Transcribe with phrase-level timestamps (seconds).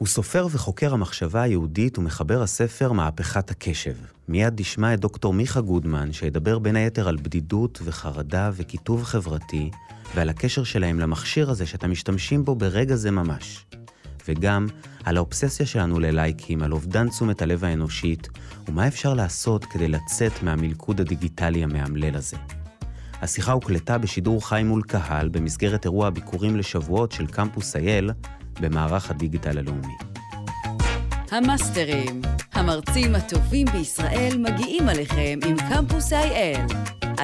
[0.00, 3.94] הוא סופר וחוקר המחשבה היהודית ומחבר הספר מהפכת הקשב.
[4.28, 9.70] מיד נשמע את דוקטור מיכה גודמן, שידבר בין היתר על בדידות וחרדה וקיטוב חברתי,
[10.14, 13.66] ועל הקשר שלהם למכשיר הזה שאתם משתמשים בו ברגע זה ממש.
[14.28, 14.66] וגם
[15.04, 18.28] על האובססיה שלנו ללייקים, על אובדן תשומת הלב האנושית,
[18.68, 22.36] ומה אפשר לעשות כדי לצאת מהמלכוד הדיגיטלי המאמלל הזה.
[23.22, 28.10] השיחה הוקלטה בשידור חי מול קהל במסגרת אירוע הביקורים לשבועות של קמפוס אייל
[28.60, 29.94] במערך הדיגיטל הלאומי.
[31.30, 32.22] המאסטרים,
[32.52, 36.60] המרצים הטובים בישראל מגיעים עליכם עם קמפוס אייל,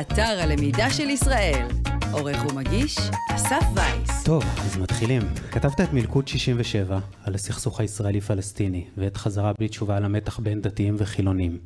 [0.01, 1.67] אתר הלמידה של ישראל.
[2.13, 2.99] עורך ומגיש,
[3.31, 4.25] אסף וייס.
[4.25, 5.23] טוב, אז מתחילים.
[5.51, 10.95] כתבת את מלכוד 67 על הסכסוך הישראלי-פלסטיני, ואת חזרה בלי תשובה על המתח בין דתיים
[10.99, 11.59] וחילונים.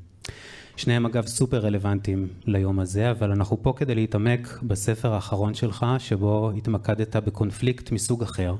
[0.76, 6.50] שניהם אגב סופר רלוונטיים ליום הזה, אבל אנחנו פה כדי להתעמק בספר האחרון שלך, שבו
[6.56, 8.54] התמקדת בקונפליקט מסוג אחר.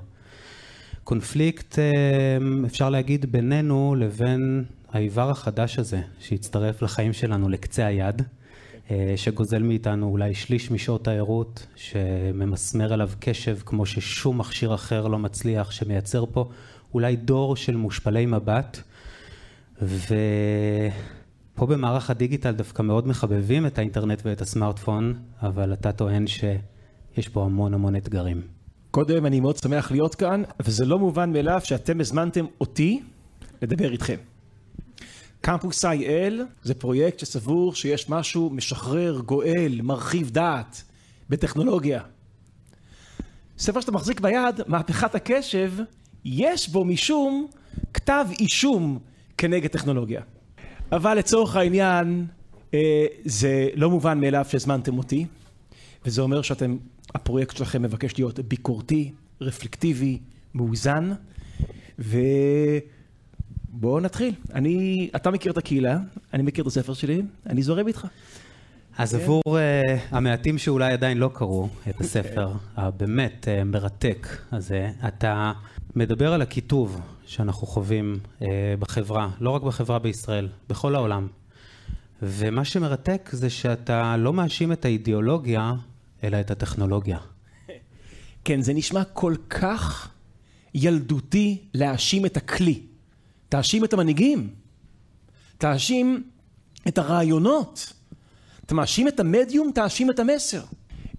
[1.10, 8.22] קונפליקט, אה, אפשר להגיד, בינינו לבין האיבר החדש הזה, שהצטרף לחיים שלנו לקצה היד.
[8.90, 15.18] אה, שגוזל מאיתנו אולי שליש משעות הערות, שממסמר עליו קשב כמו ששום מכשיר אחר לא
[15.18, 16.48] מצליח, שמייצר פה
[16.94, 18.80] אולי דור של מושפלי מבט.
[19.82, 27.44] ופה במערך הדיגיטל דווקא מאוד מחבבים את האינטרנט ואת הסמארטפון, אבל אתה טוען שיש פה
[27.44, 28.59] המון המון אתגרים.
[28.90, 33.02] קודם אני מאוד שמח להיות כאן, וזה לא מובן מאליו שאתם הזמנתם אותי
[33.62, 34.16] לדבר איתכם.
[35.40, 40.82] קמפוס IL זה פרויקט שסבור שיש משהו משחרר, גואל, מרחיב דעת
[41.28, 42.02] בטכנולוגיה.
[43.58, 45.72] ספר שאתה מחזיק ביד, מהפכת הקשב,
[46.24, 47.46] יש בו משום
[47.94, 48.98] כתב אישום
[49.38, 50.22] כנגד טכנולוגיה.
[50.92, 52.26] אבל לצורך העניין,
[52.74, 55.26] אה, זה לא מובן מאליו שהזמנתם אותי,
[56.04, 56.76] וזה אומר שאתם,
[57.14, 60.18] הפרויקט שלכם מבקש להיות ביקורתי, רפלקטיבי,
[60.54, 61.12] מאוזן,
[61.98, 62.18] ו...
[63.72, 64.34] בואו נתחיל.
[64.54, 65.98] אני, אתה מכיר את הקהילה,
[66.34, 68.06] אני מכיר את הספר שלי, אני זורם איתך.
[68.98, 69.22] אז כן.
[69.22, 75.52] עבור uh, המעטים שאולי עדיין לא קראו את הספר הבאמת uh, מרתק הזה, אתה
[75.96, 78.44] מדבר על הקיטוב שאנחנו חווים uh,
[78.78, 81.26] בחברה, לא רק בחברה בישראל, בכל העולם.
[82.22, 85.72] ומה שמרתק זה שאתה לא מאשים את האידיאולוגיה,
[86.24, 87.18] אלא את הטכנולוגיה.
[88.44, 90.10] כן, זה נשמע כל כך
[90.74, 92.82] ילדותי להאשים את הכלי.
[93.48, 94.50] תאשים את המנהיגים,
[95.58, 96.22] תאשים
[96.88, 97.92] את הרעיונות,
[98.66, 100.62] אתה מאשים את המדיום, תאשים את המסר.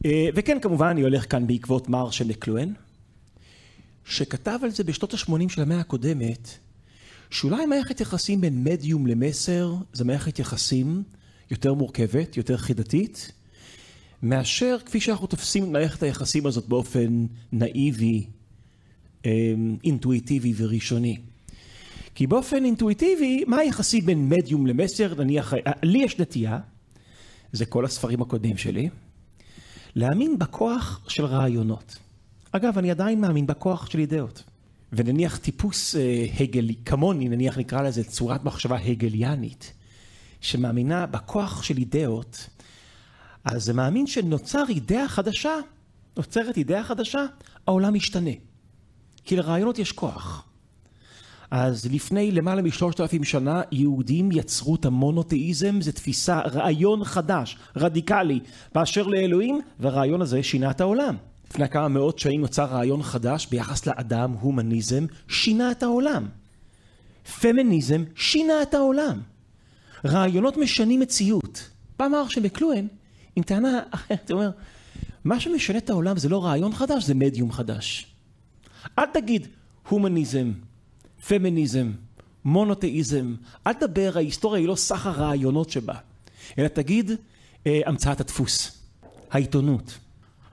[0.06, 2.74] אה, וכן, כמובן, אני הולך כאן בעקבות מרשל מקלואן,
[4.06, 6.50] שכתב על זה בשנות ה-80 של המאה הקודמת,
[7.30, 11.04] שאולי מערכת יחסים בין מדיום למסר זה מערכת יחסים
[11.52, 13.32] יותר מורכבת, יותר חידתית,
[14.24, 18.26] מאשר כפי שאנחנו תופסים את מערכת היחסים הזאת באופן נאיבי,
[19.26, 21.18] אה, אינטואיטיבי וראשוני.
[22.16, 26.60] כי באופן אינטואיטיבי, מה היחסי בין מדיום למסר, נניח, אה, לי יש נטייה,
[27.52, 28.90] זה כל הספרים הקודמים שלי,
[29.96, 31.98] להאמין בכוח של רעיונות.
[32.52, 34.44] אגב, אני עדיין מאמין בכוח של אידאות.
[34.94, 39.74] ונניח טיפוס אה, הגלי, כמוני, נניח נקרא לזה צורת מחשבה הגליאנית,
[40.42, 42.50] שמאמינה בכוח של אידאות,
[43.46, 45.56] אז זה מאמין שנוצר אידאה חדשה,
[46.18, 47.26] נוצרת אידאה חדשה,
[47.68, 48.32] העולם משתנה.
[49.26, 50.48] כי לרעיונות יש כוח.
[51.52, 58.40] אז לפני למעלה משלושת אלפים שנה יהודים יצרו את המונותאיזם, זו תפיסה, רעיון חדש, רדיקלי,
[58.76, 61.16] באשר לאלוהים, והרעיון הזה שינה את העולם.
[61.50, 66.28] לפני כמה מאות שנים נוצר רעיון חדש ביחס לאדם, הומניזם, שינה את העולם.
[67.40, 69.20] פמיניזם שינה את העולם.
[70.06, 71.70] רעיונות משנים מציאות.
[72.00, 72.88] בא מרשל מקלואן
[73.36, 74.52] עם טענה אחרת, הוא אומר,
[75.24, 78.08] מה שמשנה את העולם זה לא רעיון חדש, זה מדיום חדש.
[79.00, 79.48] אל תגיד
[79.90, 80.52] הומניזם,
[81.28, 81.92] פמיניזם,
[82.46, 83.36] מונותאיזם,
[83.68, 85.96] אל תדבר, ההיסטוריה היא לא סך הרעיונות שבה,
[86.58, 87.12] אלא תגיד
[87.68, 88.82] אה, המצאת הדפוס,
[89.32, 89.98] העיתונות,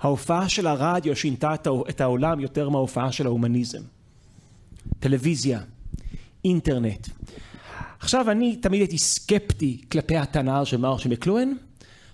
[0.00, 1.54] ההופעה של הרדיו שינתה
[1.88, 3.82] את העולם יותר מההופעה של ההומניזם,
[5.00, 5.60] טלוויזיה,
[6.44, 7.08] אינטרנט.
[8.00, 11.52] עכשיו אני תמיד הייתי סקפטי כלפי הטענה של מרשל מקלואן,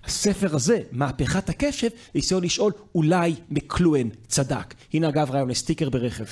[0.05, 4.73] הספר הזה, מהפכת הקשב, ניסיון לשאול אולי מקלואן צדק.
[4.93, 6.25] הנה אגב רעיון לסטיקר ברכב.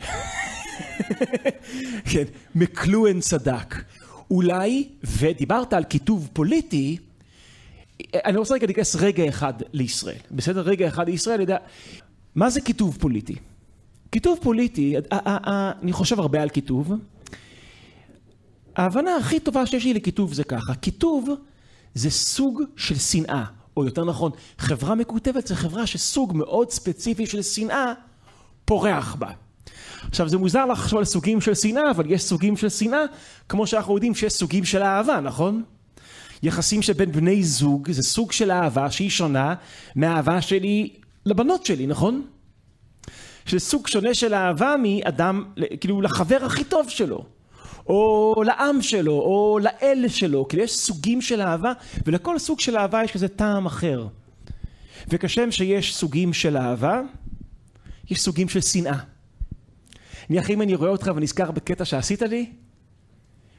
[2.10, 3.74] כן, מקלואן צדק.
[4.30, 6.96] אולי, ודיברת על כיתוב פוליטי,
[8.14, 10.18] אני רוצה רגע להיכנס רגע אחד לישראל.
[10.30, 10.60] בסדר?
[10.60, 11.56] רגע אחד לישראל, יודע,
[12.34, 13.34] מה זה כיתוב פוליטי?
[14.12, 16.92] כיתוב פוליטי, אני חושב הרבה על כיתוב.
[18.76, 21.30] ההבנה הכי טובה שיש לי לכיתוב זה ככה, כיתוב
[21.94, 23.44] זה סוג של שנאה,
[23.76, 27.92] או יותר נכון, חברה מקוטבת זה חברה שסוג מאוד ספציפי של שנאה
[28.64, 29.30] פורח בה.
[30.08, 33.04] עכשיו זה מוזר לחשוב על סוגים של שנאה, אבל יש סוגים של שנאה,
[33.48, 35.62] כמו שאנחנו יודעים שיש סוגים של אהבה, נכון?
[36.42, 39.54] יחסים שבין בני זוג זה סוג של אהבה שהיא שונה
[39.96, 40.92] מהאהבה שלי
[41.26, 42.22] לבנות שלי, נכון?
[43.46, 45.44] שזה סוג שונה של אהבה מאדם,
[45.80, 47.24] כאילו לחבר הכי טוב שלו,
[47.86, 51.72] או לעם שלו, או לאל שלו, כאילו יש סוגים של אהבה,
[52.06, 54.06] ולכל סוג של אהבה יש כזה טעם אחר.
[55.08, 57.00] וכשם שיש סוגים של אהבה,
[58.10, 58.98] יש סוגים של שנאה.
[60.30, 62.52] נניח אם אני רואה אותך ונזכר בקטע שעשית לי,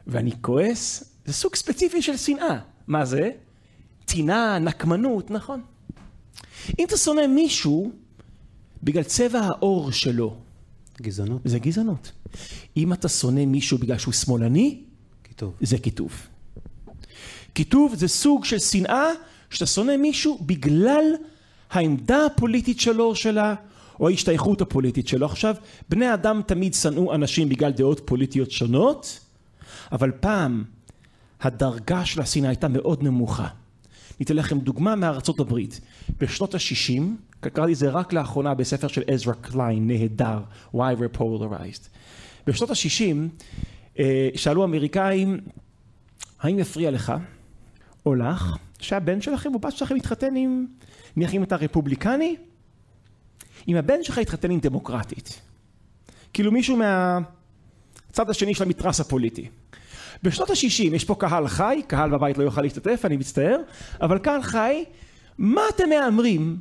[0.08, 2.60] ואני כועס, זה סוג ספציפי של שנאה.
[2.88, 3.32] מה זה?
[4.06, 5.62] טינה, נקמנות, נכון.
[6.80, 7.92] אם אתה שונא מישהו
[8.84, 10.38] בגלל צבע העור שלו,
[11.02, 11.42] גזענות.
[11.46, 12.12] זה גזענות.
[12.78, 14.82] אם אתה שונא מישהו בגלל שהוא שמאלני,
[15.24, 15.54] כיתוב.
[15.62, 16.12] זה קיטוב.
[17.54, 19.08] קיטוב זה סוג של שנאה
[19.50, 21.06] שאתה שונא מישהו בגלל
[21.70, 23.56] העמדה הפוליטית שלו או שלה,
[24.00, 25.26] או ההשתייכות הפוליטית שלו.
[25.26, 25.56] עכשיו,
[25.90, 29.20] בני אדם תמיד שנאו אנשים בגלל דעות פוליטיות שונות,
[29.92, 30.64] אבל פעם
[31.42, 33.48] הדרגה של השנאה הייתה מאוד נמוכה.
[34.20, 35.82] ניתן לכם דוגמה מארצות הברית.
[36.20, 37.02] בשנות ה-60,
[37.50, 40.40] קראתי את זה רק לאחרונה בספר של עזרא קליין, נהדר,
[40.76, 41.88] Why we're polarized.
[42.48, 43.44] בשנות ה-60
[44.00, 45.38] אה, שאלו אמריקאים,
[46.40, 47.14] האם יפריע לך
[48.06, 50.66] או לך שהבן שלכם או בת שלכם יתחתן עם,
[51.16, 52.36] נניח אם אתה רפובליקני,
[53.68, 55.42] אם הבן שלך יתחתן עם דמוקרטית.
[56.34, 59.50] כאילו מישהו מהצד השני של המתרס הפוליטי.
[60.24, 63.58] בשנות ה-60 יש פה קהל חי, קהל בבית לא יוכל להשתתף, אני מצטער,
[64.02, 64.84] אבל קהל חי,
[65.38, 66.58] מה אתם מהמרים?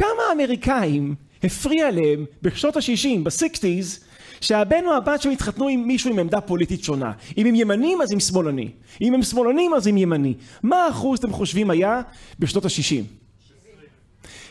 [0.00, 1.14] כמה אמריקאים
[1.44, 4.00] הפריע להם בשנות ה-60, ב-60's,
[4.40, 7.12] שהבן או הבת שלהם התחתנו עם מישהו עם עמדה פוליטית שונה.
[7.38, 8.70] אם הם ימנים אז עם שמאלני.
[9.02, 10.34] אם הם שמאלנים אז עם ימני.
[10.62, 12.00] מה האחוז אתם חושבים היה
[12.38, 13.04] בשנות ה-60?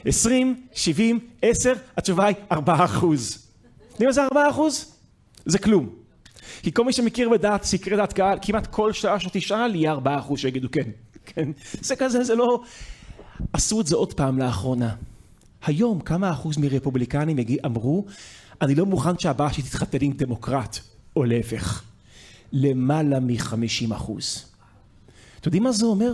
[0.05, 3.47] 20, 70, 10, התשובה היא 4 אחוז.
[3.91, 4.95] יודעים מה זה 4 אחוז?
[5.45, 5.89] זה כלום.
[6.61, 10.39] כי כל מי שמכיר בדעת, סקרי דעת קהל, כמעט כל שעה שתשאל יהיה 4 אחוז
[10.39, 10.89] שיגידו כן.
[11.25, 11.51] כן.
[11.81, 12.45] זה כזה, זה לא...
[13.53, 14.95] עשו את זה עוד פעם לאחרונה.
[15.65, 18.05] היום כמה אחוז מרפובליקנים אמרו
[18.61, 20.79] אני לא מוכן שהבאה שלי תתחתן עם דמוקרט,
[21.15, 21.83] או להפך.
[22.53, 24.45] למעלה מ-50 אחוז.
[25.39, 26.13] אתם יודעים מה זה אומר?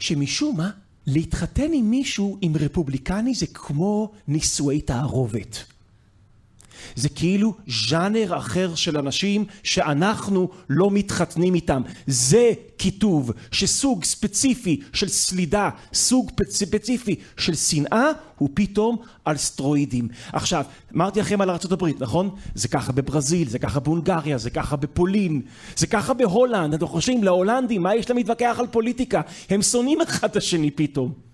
[0.00, 0.70] שמשום מה,
[1.06, 5.64] להתחתן עם מישהו, עם רפובליקני, זה כמו נישואי תערובת.
[6.94, 7.54] זה כאילו
[7.88, 11.82] ז'אנר אחר של אנשים שאנחנו לא מתחתנים איתם.
[12.06, 20.08] זה כיתוב שסוג ספציפי של סלידה, סוג ספציפי של שנאה, הוא פתאום על סטרואידים.
[20.32, 22.30] עכשיו, אמרתי לכם על ארה"ב, נכון?
[22.54, 25.42] זה ככה בברזיל, זה ככה בהונגריה, זה ככה בפולין,
[25.76, 26.74] זה ככה בהולנד.
[26.74, 29.20] אתם חושבים, להולנדים, מה יש להם להתווכח על פוליטיקה?
[29.50, 31.29] הם שונאים אחד את השני פתאום.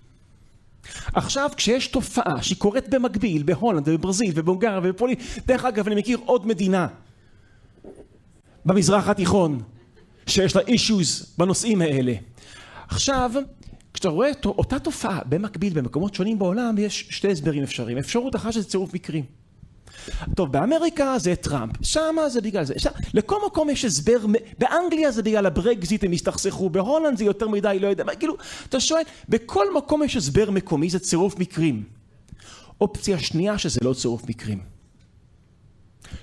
[1.13, 6.47] עכשיו כשיש תופעה שהיא קורית במקביל בהולנד ובברזיל ובהונגריה ובפולין, דרך אגב אני מכיר עוד
[6.47, 6.87] מדינה
[8.65, 9.61] במזרח התיכון
[10.27, 12.13] שיש לה אישוז בנושאים האלה.
[12.87, 13.31] עכשיו
[13.93, 17.97] כשאתה רואה אותה תופעה במקביל במקומות שונים בעולם יש שתי הסברים אפשריים.
[17.97, 19.23] אפשרות אחת שזה צירוף מקרים.
[20.35, 24.25] טוב, באמריקה זה טראמפ, שמה זה בגלל זה, שם, לכל מקום יש הסבר,
[24.57, 28.35] באנגליה זה בגלל הברקזיט הם הסתכסכו, בהולנד זה יותר מדי, לא יודע, מה, כאילו,
[28.69, 31.83] אתה שואל, בכל מקום יש הסבר מקומי, זה צירוף מקרים.
[32.81, 34.59] אופציה שנייה שזה לא צירוף מקרים,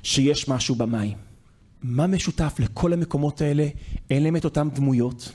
[0.03, 1.17] שיש משהו במים.
[1.82, 3.69] מה משותף לכל המקומות האלה?
[4.10, 5.32] אין להם את אותם דמויות,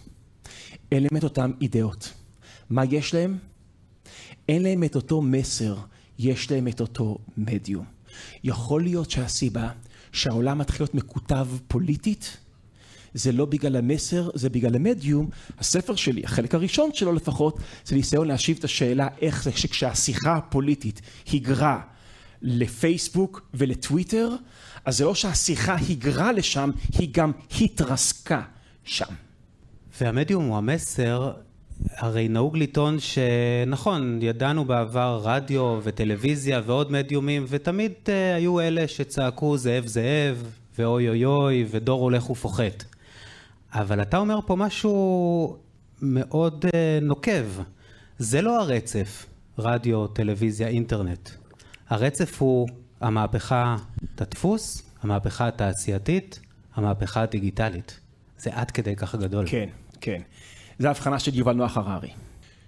[0.91, 2.13] אין להם את אותם אידאות.
[2.69, 3.37] מה יש להם?
[4.49, 5.75] אין להם את אותו מסר,
[6.19, 7.98] יש להם את אותו מדיום.
[8.43, 9.69] יכול להיות שהסיבה
[10.11, 12.37] שהעולם מתחיל להיות מקוטב פוליטית
[13.13, 15.29] זה לא בגלל המסר, זה בגלל המדיום.
[15.59, 21.01] הספר שלי, החלק הראשון שלו לפחות, זה ניסיון להשיב את השאלה איך זה שכשהשיחה הפוליטית
[21.31, 21.81] היגרה
[22.41, 24.35] לפייסבוק ולטוויטר,
[24.85, 28.41] אז זה לא שהשיחה היגרה לשם, היא גם התרסקה
[28.83, 29.13] שם.
[30.01, 31.31] והמדיום הוא המסר
[31.97, 39.57] הרי נהוג לטעון שנכון, ידענו בעבר רדיו וטלוויזיה ועוד מדיומים, ותמיד uh, היו אלה שצעקו
[39.57, 40.43] זאב זאב,
[40.77, 42.83] ואוי אוי אוי, ודור הולך ופוחת.
[43.73, 45.57] אבל אתה אומר פה משהו
[46.01, 46.69] מאוד uh,
[47.01, 47.45] נוקב.
[48.17, 49.25] זה לא הרצף,
[49.57, 51.29] רדיו, טלוויזיה, אינטרנט.
[51.89, 52.67] הרצף הוא
[53.01, 53.75] המהפכה
[54.17, 56.39] הדפוס, המהפכה התעשייתית,
[56.75, 57.99] המהפכה הדיגיטלית.
[58.37, 59.45] זה עד כדי כך גדול.
[59.47, 59.69] כן,
[60.01, 60.21] כן.
[60.79, 62.09] זה ההבחנה של יובל נוח הררי.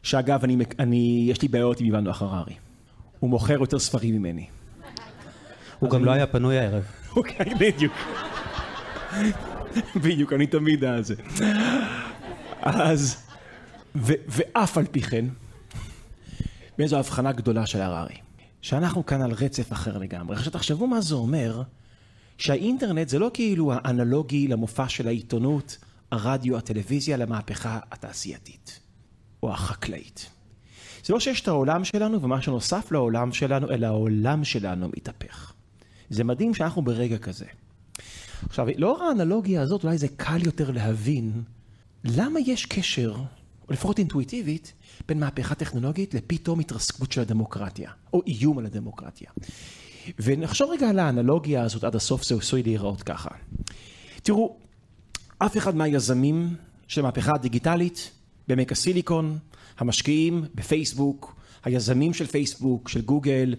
[0.03, 2.53] שאגב, אני, אני, יש לי בעיות עם יובל נוח הררי.
[3.19, 4.45] הוא מוכר יותר ספרים ממני.
[5.79, 6.83] הוא גם לא היה פנוי הערב.
[7.15, 7.93] אוקיי, בדיוק.
[9.95, 11.15] בדיוק, אני תמיד על זה.
[12.61, 13.27] אז,
[13.95, 15.25] ו, ואף על פי כן,
[16.77, 18.15] באיזו הבחנה גדולה של הררי.
[18.61, 20.35] שאנחנו כאן על רצף אחר לגמרי.
[20.35, 21.61] עכשיו תחשבו מה זה אומר,
[22.37, 25.77] שהאינטרנט זה לא כאילו האנלוגי למופע של העיתונות,
[26.11, 28.79] הרדיו, הטלוויזיה, למהפכה התעשייתית,
[29.43, 30.29] או החקלאית.
[31.05, 35.53] זה לא שיש את העולם שלנו ומה שנוסף לעולם שלנו, אלא העולם שלנו מתהפך.
[36.09, 37.45] זה מדהים שאנחנו ברגע כזה.
[38.49, 41.43] עכשיו, לאור האנלוגיה הזאת, אולי זה קל יותר להבין
[42.03, 43.15] למה יש קשר,
[43.67, 44.73] או לפחות אינטואיטיבית,
[45.07, 49.29] בין מהפכה טכנולוגית לפתאום התרסקות של הדמוקרטיה, או איום על הדמוקרטיה.
[50.19, 53.29] ונחשוב רגע על האנלוגיה הזאת עד הסוף, זה עשוי להיראות ככה.
[54.23, 54.57] תראו,
[55.45, 56.55] אף אחד מהיזמים
[56.87, 58.11] של המהפכה הדיגיטלית
[58.47, 59.37] בעמק הסיליקון,
[59.77, 63.55] המשקיעים בפייסבוק, היזמים של פייסבוק, של גוגל,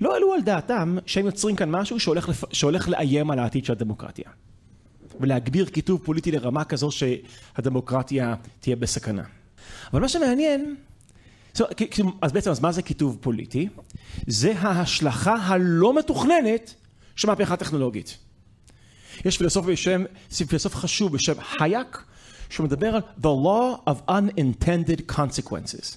[0.00, 2.44] לא העלו על דעתם שהם יוצרים כאן משהו שהולך, לפ...
[2.52, 4.30] שהולך לאיים על העתיד של הדמוקרטיה.
[5.20, 9.22] ולהגביר כיתוב פוליטי לרמה כזו שהדמוקרטיה תהיה בסכנה.
[9.92, 10.76] אבל מה שמעניין,
[12.22, 13.68] אז בעצם אז מה זה כיתוב פוליטי?
[14.26, 16.74] זה ההשלכה הלא מתוכננת
[17.16, 18.18] של מהפכה טכנולוגית.
[19.24, 20.04] יש פילוסוף בשם,
[20.48, 22.02] פילוסוף חשוב בשם חייק,
[22.50, 25.96] שמדבר על The Law of Unintended Consequences.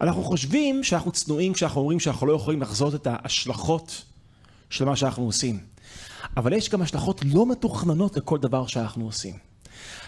[0.00, 4.04] אנחנו חושבים שאנחנו צנועים כשאנחנו אומרים שאנחנו לא יכולים לחזות את ההשלכות
[4.70, 5.58] של מה שאנחנו עושים.
[6.36, 9.34] אבל יש גם השלכות לא מתוכננות לכל דבר שאנחנו עושים.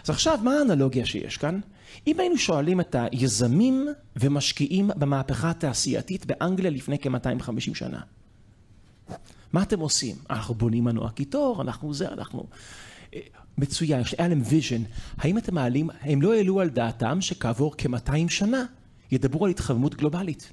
[0.05, 1.61] אז עכשיו, מה האנלוגיה שיש כאן?
[2.07, 8.01] אם היינו שואלים את היזמים ומשקיעים במהפכה התעשייתית באנגליה לפני כ-250 שנה,
[9.53, 10.17] מה אתם עושים?
[10.31, 12.47] אנחנו בונים מנוע קיטור, אנחנו זה, אנחנו...
[13.15, 13.21] אה,
[13.59, 14.83] מצוין, היה להם vision.
[15.19, 18.65] האם אתם מעלים, הם לא העלו על דעתם שכעבור כ-200 שנה
[19.11, 20.53] ידברו על התחממות גלובלית.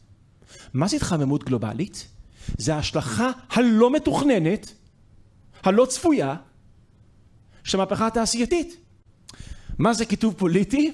[0.74, 2.08] מה זה התחממות גלובלית?
[2.58, 4.74] זה ההשלכה הלא מתוכננת,
[5.63, 6.36] הלא צפויה,
[7.63, 8.78] של המהפכה התעשייתית.
[9.78, 10.92] מה זה כיתוב פוליטי?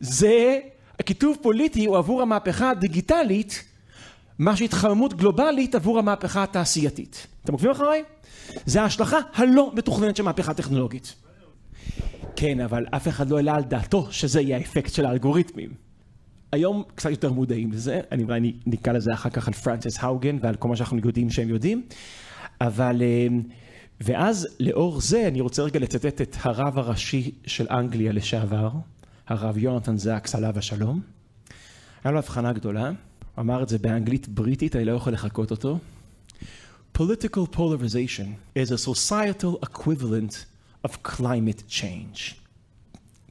[0.00, 0.58] זה,
[0.98, 3.64] הכיתוב פוליטי הוא עבור המהפכה הדיגיטלית,
[4.40, 7.26] מה שהתחממות גלובלית עבור המהפכה התעשייתית.
[7.44, 8.04] אתם עוקבים אחריי?
[8.66, 11.14] זה ההשלכה הלא מתוכננת של מהפכה טכנולוגית.
[12.36, 15.70] כן, אבל אף אחד לא העלה על דעתו שזה יהיה האפקט של האלגוריתמים.
[16.52, 20.54] היום קצת יותר מודעים לזה, אני אולי נקרא לזה אחר כך על פרנסיס האוגן ועל
[20.54, 21.82] כל מה שאנחנו יודעים שהם יודעים,
[22.60, 23.42] אבל אמ,
[24.00, 28.70] ואז לאור זה אני רוצה רגע לצטט את הרב הראשי של אנגליה לשעבר,
[29.26, 31.00] הרב יונתן זקס עליו השלום.
[32.04, 32.90] היה לו הבחנה גדולה,
[33.40, 35.78] אמר את זה באנגלית בריטית, אני לא יכול לחקות אותו.
[36.98, 40.34] Political polarization is a societal equivalent
[40.88, 42.34] of climate change.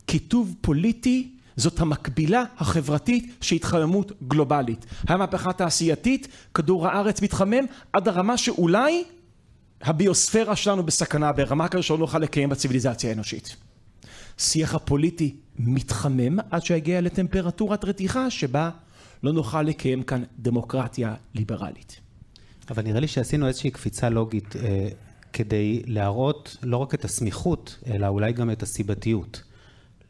[0.08, 4.86] כיתוב פוליטי זאת המקבילה החברתית של התחממות גלובלית.
[5.08, 9.04] המהפכה התעשייתית, כדור הארץ מתחמם עד הרמה שאולי
[9.82, 13.56] הביוספירה שלנו בסכנה ברמה כזו שלא נוכל לקיים בציוויליזציה האנושית.
[14.38, 18.70] שיח הפוליטי מתחמם עד שיגיע לטמפרטורת רתיחה שבה
[19.24, 22.00] לא נוכל לקיים כאן דמוקרטיה ליברלית.
[22.70, 24.88] אבל נראה לי שעשינו איזושהי קפיצה לוגית אה,
[25.34, 29.44] כדי להראות לא רק את הסמיכות, אלא אולי גם את הסיבתיות.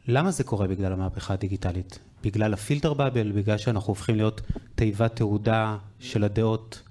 [0.08, 1.98] למה זה קורה בגלל המהפכה הדיגיטלית?
[2.24, 4.40] בגלל הפילטר באבל, בגלל שאנחנו הופכים להיות
[4.74, 6.82] תיבת תעודה של הדעות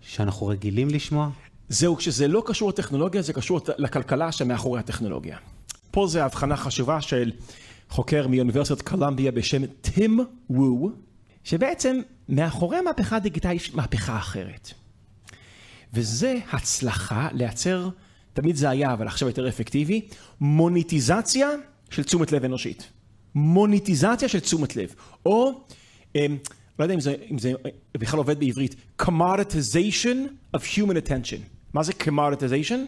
[0.00, 1.30] שאנחנו רגילים לשמוע?
[1.68, 5.38] זהו, כשזה לא קשור לטכנולוגיה, זה קשור לכלכלה שמאחורי הטכנולוגיה.
[5.90, 7.32] פה זה הבחנה חשובה של
[7.88, 10.92] חוקר מאוניברסיטת קולומביה בשם טים וו,
[11.44, 14.72] שבעצם מאחורי המהפכה הדיגיטלית יש מהפכה אחרת.
[15.94, 17.88] וזה הצלחה לייצר,
[18.32, 20.08] תמיד זה היה, אבל עכשיו יותר אפקטיבי,
[20.40, 21.48] מוניטיזציה
[21.90, 22.88] של תשומת לב אנושית.
[23.34, 24.94] מוניטיזציה של תשומת לב.
[25.26, 25.64] או,
[26.14, 26.36] אמ,
[26.78, 27.52] לא יודע אם זה, אם זה
[27.94, 30.16] בכלל עובד בעברית, commoditization
[30.56, 31.40] of human attention.
[31.74, 32.78] מה זה commoditization?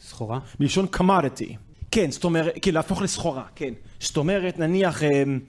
[0.00, 0.38] סחורה?
[0.60, 1.54] מלשון commodity.
[1.90, 3.74] כן, זאת אומרת, כאילו להפוך לסחורה, כן.
[4.00, 5.40] זאת אומרת, נניח, אמ,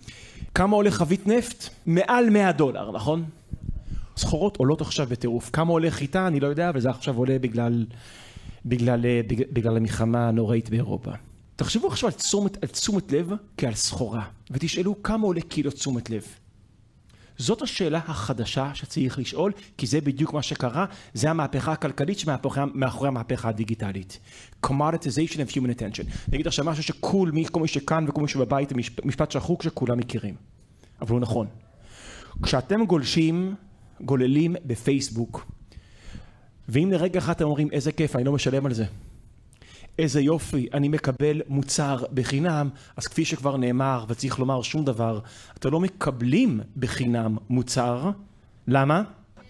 [0.56, 1.70] כמה עולה חבית נפט?
[1.86, 3.25] מעל 100 דולר, נכון?
[4.18, 5.50] סחורות עולות עכשיו בטירוף.
[5.53, 6.27] כמה עולה חיטה?
[6.27, 7.86] אני לא יודע, אבל זה עכשיו עולה בגלל,
[8.65, 11.12] בגלל, אה, בגלל, בגלל המלחמה הנוראית באירופה.
[11.56, 16.24] תחשבו עכשיו על תשומת, על תשומת לב כעל סחורה, ותשאלו כמה עולה קילו תשומת לב.
[17.39, 23.50] זאת השאלה החדשה שצריך לשאול, כי זה בדיוק מה שקרה, זה המהפכה הכלכלית שמאחורי המהפכה
[23.50, 24.19] הדיגיטלית.
[24.65, 26.05] commoditization of human attention.
[26.27, 28.74] אני אגיד עכשיו משהו שכל מי, כל מי שכאן וכל מי שבבית,
[29.05, 30.36] משפט שחוק שכולם מכירים.
[31.01, 31.48] אבל הוא נכון.
[32.43, 33.55] כשאתם גולשים,
[34.01, 35.51] גוללים בפייסבוק,
[36.69, 38.86] ואם לרגע אחד אתם אומרים איזה כיף, אני לא משלם על זה.
[40.00, 45.20] איזה יופי, אני מקבל מוצר בחינם, אז כפי שכבר נאמר, וצריך לומר שום דבר,
[45.58, 48.12] אתם לא מקבלים בחינם מוצר,
[48.68, 49.03] למה?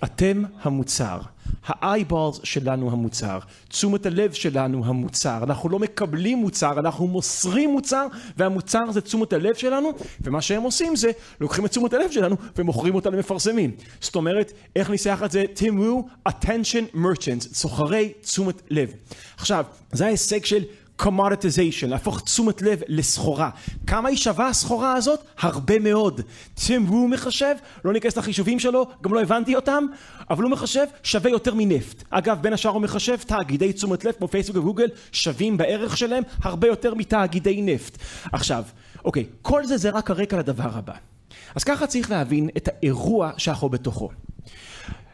[0.03, 1.19] אתם המוצר.
[1.67, 8.91] ה-eyeballs שלנו המוצר, תשומת הלב שלנו המוצר, אנחנו לא מקבלים מוצר, אנחנו מוסרים מוצר והמוצר
[8.91, 9.91] זה תשומת הלב שלנו
[10.21, 13.71] ומה שהם עושים זה לוקחים את תשומת הלב שלנו ומוכרים אותה למפרסמים.
[14.01, 15.45] זאת אומרת, איך ניסח את זה?
[15.53, 18.91] תמרו attention merchants, סוחרי תשומת לב.
[19.37, 20.63] עכשיו, זה ההישג של
[20.99, 23.49] commoditization, להפוך תשומת לב לסחורה.
[23.87, 25.19] כמה היא שווה הסחורה הזאת?
[25.39, 26.21] הרבה מאוד.
[26.53, 29.83] טים הוא מחשב, לא ניכנס לחישובים שלו, גם לא הבנתי אותם,
[30.29, 32.03] אבל הוא מחשב שווה יותר מנפט.
[32.09, 36.67] אגב, בין השאר הוא מחשב, תאגידי תשומת לב כמו פייסבוק וגוגל שווים בערך שלהם הרבה
[36.67, 37.97] יותר מתאגידי נפט.
[38.31, 38.63] עכשיו,
[39.05, 40.93] אוקיי, כל זה זה רק הרקע לדבר הבא.
[41.55, 44.09] אז ככה צריך להבין את האירוע שאנחנו בתוכו.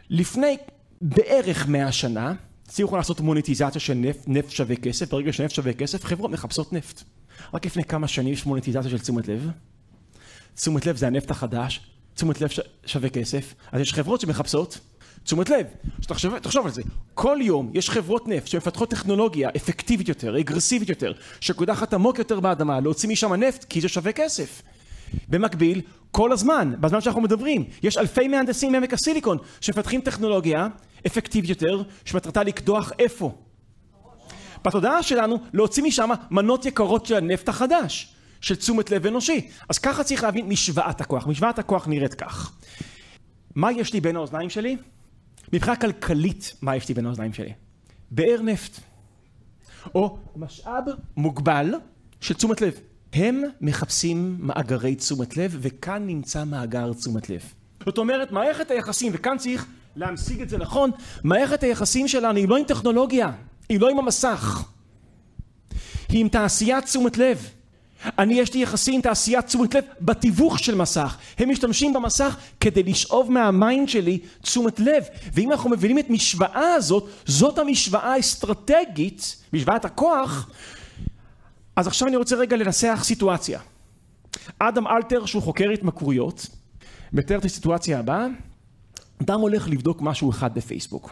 [0.10, 0.58] לפני
[1.02, 2.34] בערך מאה שנה,
[2.66, 7.04] הצליחו לעשות מוניטיזציה של נפט, נפט שווה כסף, ברגע שנפט שווה כסף, חברות מחפשות נפט.
[7.54, 9.50] רק לפני כמה שנים יש מוניטיזציה של תשומת לב.
[10.56, 11.82] תשומת לב זה הנפט החדש,
[12.14, 12.50] תשומת לב
[12.86, 14.80] שווה כסף, אז יש חברות שמחפשות
[15.24, 15.66] תשומת לב.
[16.02, 16.82] שתחשב, תחשוב על זה,
[17.14, 22.80] כל יום יש חברות נפט שמפתחות טכנולוגיה אפקטיבית יותר, אגרסיבית יותר, שקודחת עמוק יותר באדמה,
[22.80, 24.62] להוציא משם נפט כי זה שווה כסף.
[25.30, 25.82] במקביל,
[26.12, 30.68] כל הזמן, בזמן שאנחנו מדברים, יש אלפי מהנדסים מעמק הסיליקון שמפתחים טכנולוגיה
[31.08, 33.36] אפקטיבית יותר, שמטרתה לקדוח איפה?
[34.66, 39.48] בתודעה שלנו להוציא משם מנות יקרות של הנפט החדש, של תשומת לב אנושי.
[39.70, 41.28] אז ככה צריך להבין משוואת הכוח.
[41.28, 42.52] משוואת הכוח נראית כך.
[43.56, 44.78] מה יש לי בין האוזניים שלי?
[45.54, 47.54] מבחינה כלכלית, מה יש לי בין האוזניים שלי?
[48.12, 48.80] באר נפט.
[49.96, 50.84] או משאב
[51.18, 51.74] מוגבל
[52.22, 52.80] של תשומת לב.
[53.16, 57.42] הם מחפשים מאגרי תשומת לב, וכאן נמצא מאגר תשומת לב.
[57.86, 60.92] זאת אומרת, מערכת היחסים, וכאן צריך להמשיג את זה נכון,
[61.24, 63.32] מערכת היחסים שלנו היא לא עם טכנולוגיה,
[63.70, 64.64] היא לא עם המסך,
[66.10, 67.50] היא עם תעשיית תשומת לב.
[68.20, 71.18] אני יש לי יחסים עם תעשיית תשומת לב בתיווך של מסך.
[71.38, 75.04] הם משתמשים במסך כדי לשאוב מה mind שלי תשומת לב.
[75.34, 80.50] ואם אנחנו מבינים את משוואה הזאת, זאת המשוואה האסטרטגית, משוואת הכוח,
[81.76, 83.60] אז עכשיו אני רוצה רגע לנסח סיטואציה.
[84.60, 86.48] אדם אלתר שהוא חוקר התמכרויות,
[87.14, 88.28] מתאר את הסיטואציה הבאה,
[89.22, 91.12] אדם הולך לבדוק משהו אחד בפייסבוק.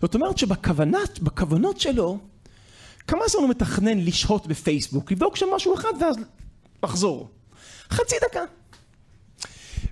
[0.00, 2.18] זאת אומרת שבכוונת, בכוונות שלו,
[3.06, 6.16] כמה זמן הוא מתכנן לשהות בפייסבוק, לבדוק שם משהו אחד ואז
[6.82, 7.28] לחזור?
[7.90, 8.40] חצי דקה.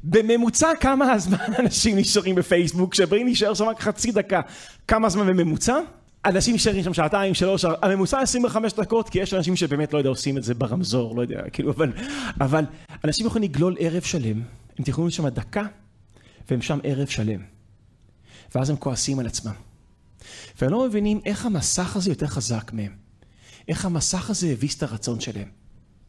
[0.05, 4.41] בממוצע כמה הזמן אנשים נשארים בפייסבוק, כשבאים להישאר שם רק חצי דקה,
[4.89, 5.79] כמה זמן בממוצע?
[6.25, 10.39] אנשים נשארים שם שעתיים, שלוש, הממוצע 25 דקות, כי יש אנשים שבאמת לא יודע עושים
[10.39, 11.93] את זה ברמזור, לא יודע, כאילו, אבל,
[12.41, 12.65] אבל
[13.05, 14.43] אנשים יכולים לגלול ערב שלם,
[14.79, 15.63] הם תכננו שם דקה,
[16.51, 17.41] והם שם ערב שלם.
[18.55, 19.53] ואז הם כועסים על עצמם.
[20.61, 22.97] והם לא מבינים איך המסך הזה יותר חזק מהם.
[23.69, 25.49] איך המסך הזה הביס את הרצון שלהם.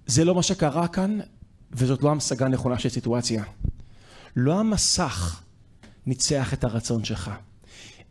[0.05, 1.19] זה לא מה שקרה כאן,
[1.71, 3.43] וזאת לא המשגה נכונה של סיטואציה.
[4.35, 5.41] לא המסך
[6.05, 7.31] ניצח את הרצון שלך.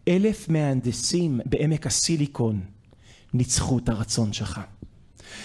[0.09, 2.61] אלף מהנדסים בעמק הסיליקון
[3.35, 4.61] ניצחו את הרצון שלך.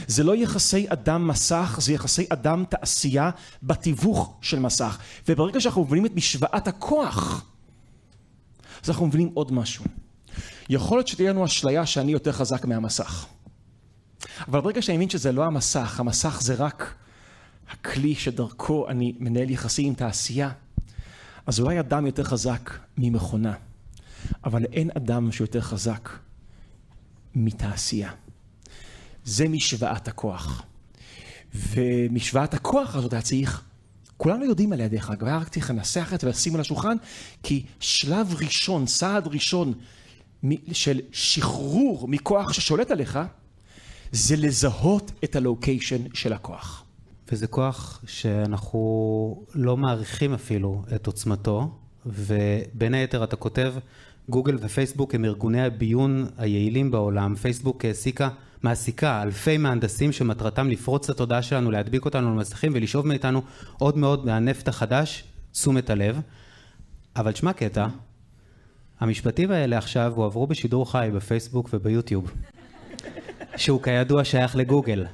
[0.07, 3.29] זה לא יחסי אדם מסך, זה יחסי אדם תעשייה
[3.63, 4.97] בתיווך של מסך.
[5.27, 7.45] וברגע שאנחנו מבינים את משוואת הכוח,
[8.83, 9.85] אז אנחנו מבינים עוד משהו.
[10.69, 13.25] יכול להיות שתהיה לנו אשליה שאני יותר חזק מהמסך.
[14.47, 16.95] אבל ברגע שאני מבין שזה לא המסך, המסך זה רק
[17.69, 20.49] הכלי שדרכו אני מנהל יחסים עם תעשייה,
[21.45, 23.53] אז אולי אדם יותר חזק ממכונה.
[24.45, 26.09] אבל אין אדם שיותר חזק
[27.35, 28.11] מתעשייה.
[29.25, 30.63] זה משוואת הכוח.
[31.55, 33.61] ומשוואת הכוח הזאת היה צריך,
[34.17, 36.97] כולנו יודעים עליה דרך אגב, היה רק צריך לנסח את זה ולשים על השולחן,
[37.43, 39.73] כי שלב ראשון, צעד ראשון
[40.71, 43.19] של שחרור מכוח ששולט עליך,
[44.11, 46.83] זה לזהות את הלוקיישן של הכוח.
[47.31, 53.73] וזה כוח שאנחנו לא מעריכים אפילו את עוצמתו, ובין היתר אתה כותב
[54.29, 57.35] גוגל ופייסבוק הם ארגוני הביון היעילים בעולם.
[57.35, 58.29] פייסבוק העסיקה,
[58.63, 63.41] מעסיקה אלפי מהנדסים שמטרתם לפרוץ את התודעה שלנו, להדביק אותנו למסכים ולשאוב מאיתנו
[63.77, 66.21] עוד מאוד מהנפט החדש, תשומת הלב.
[67.15, 67.87] אבל תשמע קטע,
[68.99, 72.31] המשפטים האלה עכשיו הועברו בשידור חי בפייסבוק וביוטיוב,
[73.55, 75.05] שהוא כידוע שייך לגוגל.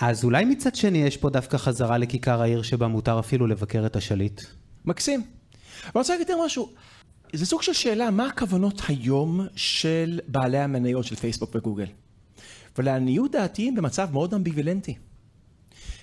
[0.00, 3.96] אז אולי מצד שני יש פה דווקא חזרה לכיכר העיר שבה מותר אפילו לבקר את
[3.96, 4.42] השליט?
[4.84, 5.22] מקסים.
[5.84, 6.68] אני רוצה להגיד משהו.
[7.32, 11.86] זה סוג של שאלה, מה הכוונות היום של בעלי המניות של פייסבוק וגוגל?
[12.78, 14.94] ולעניות דעתי הם במצב מאוד אמביוולנטי.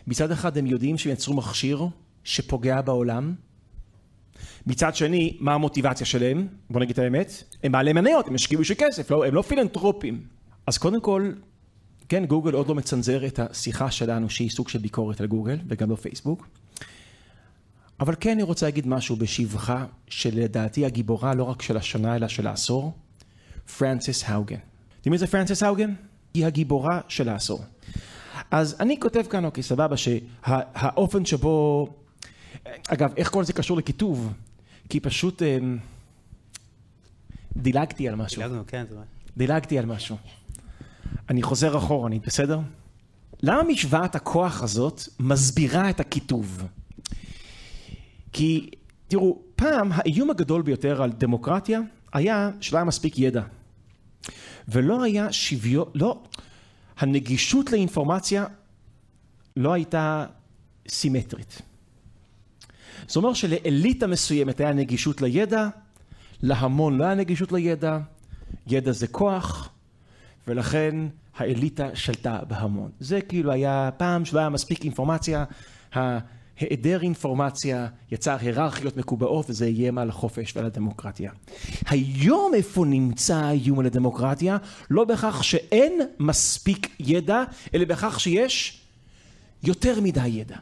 [0.08, 1.88] מצד אחד הם יודעים שהם יצרו מכשיר
[2.24, 3.34] שפוגע בעולם,
[4.68, 6.48] מצד שני, מה המוטיבציה שלהם?
[6.70, 10.24] בוא נגיד את האמת, הם בעלי מניות, הם השקיעו בשביל כסף, לא, הם לא פילנטרופים.
[10.68, 11.32] אז קודם כל,
[12.10, 15.90] כן, גוגל עוד לא מצנזר את השיחה שלנו שהיא סוג של ביקורת על גוגל, וגם
[15.90, 16.48] לא פייסבוק.
[18.00, 22.48] אבל כן אני רוצה להגיד משהו בשבחה, שלדעתי הגיבורה לא רק של השנה אלא של
[22.48, 22.94] העשור,
[23.78, 24.58] פרנסיס האוגן.
[24.98, 25.94] יודעים מי זה פרנסיס האוגן?
[26.34, 27.64] היא הגיבורה של העשור.
[28.52, 31.88] אז אני כותב כאן, אוקיי, סבבה, שהאופן שבו...
[32.88, 34.34] אגב, איך כל זה קשור לקיטוב?
[34.90, 35.58] כי פשוט אה,
[37.58, 38.42] דילגתי על משהו.
[38.42, 38.96] דילגנו, כן, זה...
[39.38, 40.18] דילגתי על משהו.
[41.30, 42.60] אני חוזר אחורנית, בסדר?
[43.44, 46.68] למה משוואת הכוח הזאת מסבירה את הכיתוב?
[48.36, 48.70] כי,
[49.08, 51.82] תראו, פעם האיום הגדול ביותר על דמוקרטיה
[52.14, 53.42] היה שלא היה מספיק ידע.
[54.68, 56.24] ולא היה שוויון, לא,
[56.98, 58.46] הנגישות לאינפורמציה
[59.56, 60.26] לא הייתה
[60.88, 61.62] סימטרית.
[63.08, 65.68] זאת אומרת שלאליטה מסוימת היה נגישות לידע,
[66.42, 68.00] להמון לא היה נגישות לידע,
[68.68, 69.70] ידע זה כוח,
[70.48, 70.96] ולכן
[71.38, 72.92] האליטה שלטה בהמון.
[73.00, 75.46] זה כאילו היה פעם שלא היה מספיק אינפורמציה,
[76.60, 81.32] היעדר אינפורמציה יצר היררכיות מקובעות וזה איים על החופש ועל הדמוקרטיה.
[81.88, 84.58] היום איפה נמצא האיום על הדמוקרטיה?
[84.90, 88.82] לא בכך שאין מספיק ידע, אלא בכך שיש
[89.64, 90.58] יותר מדי ידע.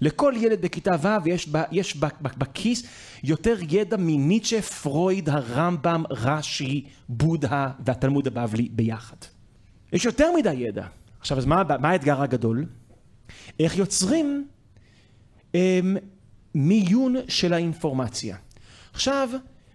[0.00, 2.82] לכל ילד בכיתה ו' יש, ב, יש ב, ב, בכיס
[3.24, 9.16] יותר ידע מניטשה, פרויד, הרמב"ם, רש"י, בודהה והתלמוד הבבלי ביחד.
[9.92, 10.86] יש יותר מדי ידע.
[11.20, 12.66] עכשיו, אז מה, מה האתגר הגדול?
[13.60, 14.46] איך יוצרים
[16.54, 18.36] מיון של האינפורמציה.
[18.92, 19.28] עכשיו,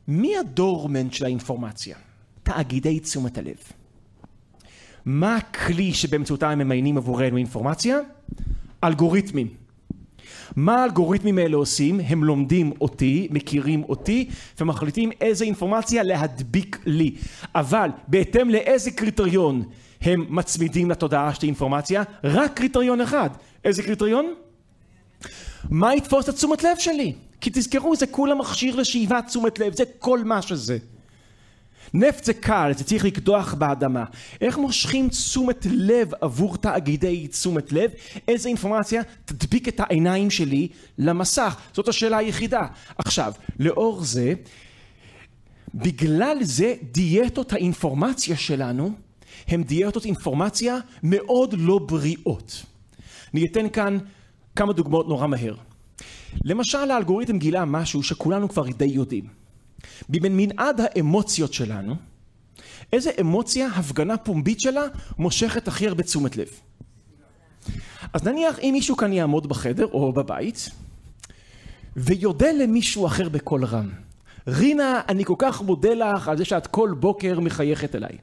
[0.07, 1.97] מי הדורמנט של האינפורמציה?
[2.43, 3.57] תאגידי תשומת הלב.
[5.05, 7.97] מה הכלי שבאמצעותם הם ממיינים עבורנו אינפורמציה?
[8.83, 9.47] אלגוריתמים.
[10.55, 11.99] מה האלגוריתמים האלה עושים?
[11.99, 17.15] הם לומדים אותי, מכירים אותי, ומחליטים איזה אינפורמציה להדביק לי.
[17.55, 19.63] אבל בהתאם לאיזה קריטריון
[20.01, 22.03] הם מצמידים לתודעה שלי אינפורמציה?
[22.23, 23.29] רק קריטריון אחד.
[23.65, 24.33] איזה קריטריון?
[25.69, 27.13] מה יתפוס את תשומת לב שלי?
[27.41, 30.77] כי תזכרו, זה כולה מכשיר לשאיבת תשומת לב, זה כל מה שזה.
[31.93, 34.03] נפט זה קל, זה צריך לקדוח באדמה.
[34.41, 37.91] איך מושכים תשומת לב עבור תאגידי תשומת לב?
[38.27, 41.55] איזה אינפורמציה תדביק את העיניים שלי למסך?
[41.73, 42.61] זאת השאלה היחידה.
[42.97, 44.33] עכשיו, לאור זה,
[45.75, 48.91] בגלל זה דיאטות האינפורמציה שלנו
[49.47, 52.65] הן דיאטות אינפורמציה מאוד לא בריאות.
[53.33, 53.97] אני אתן כאן
[54.55, 55.55] כמה דוגמאות נורא מהר.
[56.43, 59.25] למשל האלגוריתם גילה משהו שכולנו כבר די יודעים.
[60.09, 61.95] במנעד האמוציות שלנו,
[62.93, 64.83] איזה אמוציה הפגנה פומבית שלה
[65.17, 66.47] מושכת הכי הרבה תשומת לב.
[68.13, 70.69] אז נניח אם מישהו כאן יעמוד בחדר או בבית
[71.95, 73.89] ויודה למישהו אחר בקול רם
[74.47, 78.17] רינה אני כל כך מודה לך על זה שאת כל בוקר מחייכת אליי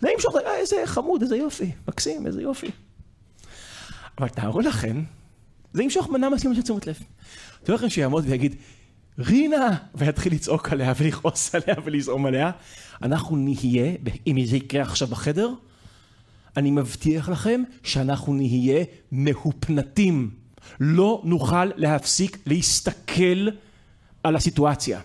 [0.00, 2.70] זה ימשוך, אה, איזה חמוד, איזה יופי, מקסים, איזה יופי.
[4.18, 5.02] אבל תארו לכם,
[5.72, 6.98] זה ימשוך מנה מסוימת של תשומת לב.
[7.62, 8.56] תארו לכם שיעמוד ויגיד,
[9.18, 12.50] רינה, ויתחיל לצעוק עליה ולכעוס עליה ולזעום עליה.
[13.02, 13.92] אנחנו נהיה,
[14.26, 15.50] אם זה יקרה עכשיו בחדר,
[16.56, 20.30] אני מבטיח לכם שאנחנו נהיה מהופנטים.
[20.80, 23.48] לא נוכל להפסיק להסתכל
[24.22, 25.00] על הסיטואציה.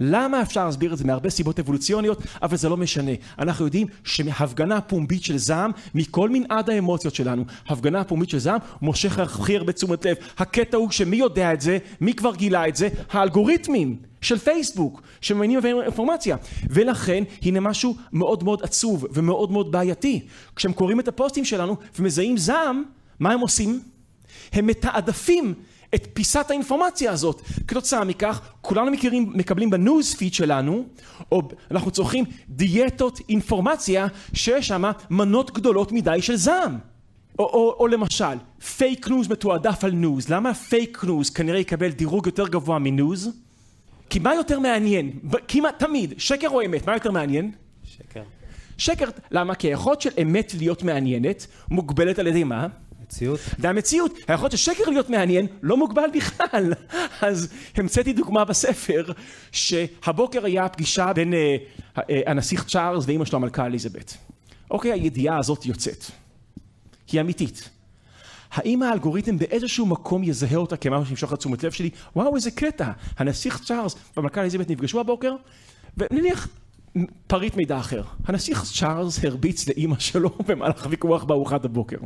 [0.00, 3.12] למה אפשר להסביר את זה מהרבה סיבות אבולוציוניות, אבל זה לא משנה.
[3.38, 9.18] אנחנו יודעים שהפגנה פומבית של זעם, מכל מנעד האמוציות שלנו, הפגנה פומבית של זעם מושך
[9.18, 10.16] הכי הרבה תשומת לב.
[10.38, 12.88] הקטע הוא שמי יודע את זה, מי כבר גילה את זה?
[13.10, 16.36] האלגוריתמים של פייסבוק, שממיינים עלינו אינפורמציה.
[16.70, 20.20] ולכן, הנה משהו מאוד מאוד עצוב ומאוד מאוד בעייתי.
[20.56, 22.82] כשהם קוראים את הפוסטים שלנו ומזהים זעם,
[23.20, 23.80] מה הם עושים?
[24.52, 25.54] הם מתעדפים
[25.94, 27.42] את פיסת האינפורמציה הזאת.
[27.66, 30.84] כתוצאה מכך, כולנו מכירים, מקבלים ב news feed שלנו,
[31.32, 36.78] או אנחנו צורכים דיאטות אינפורמציה שיש שם מנות גדולות מדי של זעם.
[37.38, 38.36] או, או, או למשל,
[38.76, 40.28] fake news מתועדף על news.
[40.28, 43.30] למה fake news כנראה יקבל דירוג יותר גבוה מ news?
[44.10, 45.10] כי מה יותר מעניין?
[45.48, 47.50] כמעט תמיד, שקר או אמת, מה יותר מעניין?
[47.84, 48.22] שקר.
[48.78, 49.54] שקר, למה?
[49.54, 52.66] כי היכולת של אמת להיות מעניינת מוגבלת על ידי מה?
[53.10, 53.40] מציאות.
[53.58, 56.72] והמציאות, היכולת של שקר להיות מעניין, לא מוגבל בכלל.
[57.28, 59.04] אז המצאתי דוגמה בספר,
[59.52, 61.56] שהבוקר היה פגישה בין אה,
[61.98, 64.16] אה, הנסיך צ'ארלס ואימא שלו המלכה אליזבת.
[64.70, 66.04] אוקיי, הידיעה הזאת יוצאת.
[67.12, 67.70] היא אמיתית.
[68.50, 71.90] האם האלגוריתם באיזשהו מקום יזהה אותה כמשהו שימשוך לתשומת לב שלי?
[72.16, 72.90] וואו, איזה קטע.
[73.16, 75.34] הנסיך צ'ארלס והמלכה אליזבת נפגשו הבוקר,
[75.96, 76.48] ונניח
[77.26, 78.02] פריט מידע אחר.
[78.24, 81.98] הנסיך צ'ארלס הרביץ לאימא שלו במהלך ויכוח בארוחת הבוקר.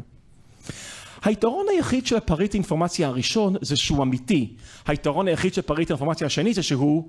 [1.25, 4.53] היתרון היחיד של הפריט אינפורמציה הראשון זה שהוא אמיתי.
[4.87, 7.09] היתרון היחיד של פריט אינפורמציה השני זה שהוא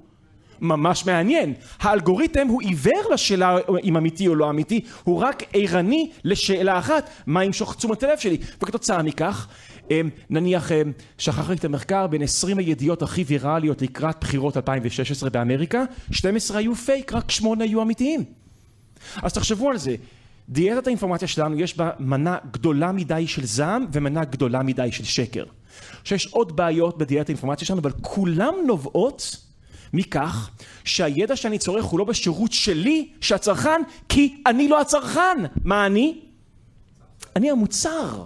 [0.62, 1.54] ממש מעניין.
[1.80, 7.44] האלגוריתם הוא עיוור לשאלה אם אמיתי או לא אמיתי, הוא רק ערני לשאלה אחת, מה
[7.44, 8.38] ימשוך תשומת הלב שלי.
[8.62, 9.48] וכתוצאה מכך,
[9.92, 15.84] אמ, נניח אמ, שכחתי את המחקר בין 20 הידיעות הכי ויראליות לקראת בחירות 2016 באמריקה,
[16.12, 18.24] 12 היו פייק, רק 8 היו אמיתיים.
[19.24, 19.96] אז תחשבו על זה,
[20.50, 25.44] דיאטת האינפורמציה שלנו יש בה מנה גדולה מדי של זעם ומנה גדולה מדי של שקר.
[26.04, 29.38] שיש עוד בעיות בדיאטת האינפורמציה שלנו, אבל כולן נובעות
[29.94, 30.50] מכך
[30.84, 35.38] שהידע שאני צורך הוא לא בשירות שלי, שהצרכן, כי אני לא הצרכן.
[35.64, 36.20] מה אני?
[37.36, 38.24] אני המוצר.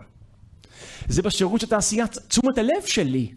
[1.08, 3.32] זה בשירות של תעשיית תשומת הלב שלי.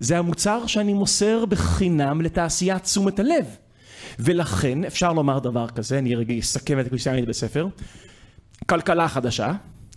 [0.00, 3.56] זה המוצר שאני מוסר בחינם לתעשיית תשומת הלב.
[4.18, 7.68] ולכן אפשר לומר דבר כזה, אני רגע אסכם את הקריסטיאנית בספר,
[8.66, 9.52] כלכלה חדשה,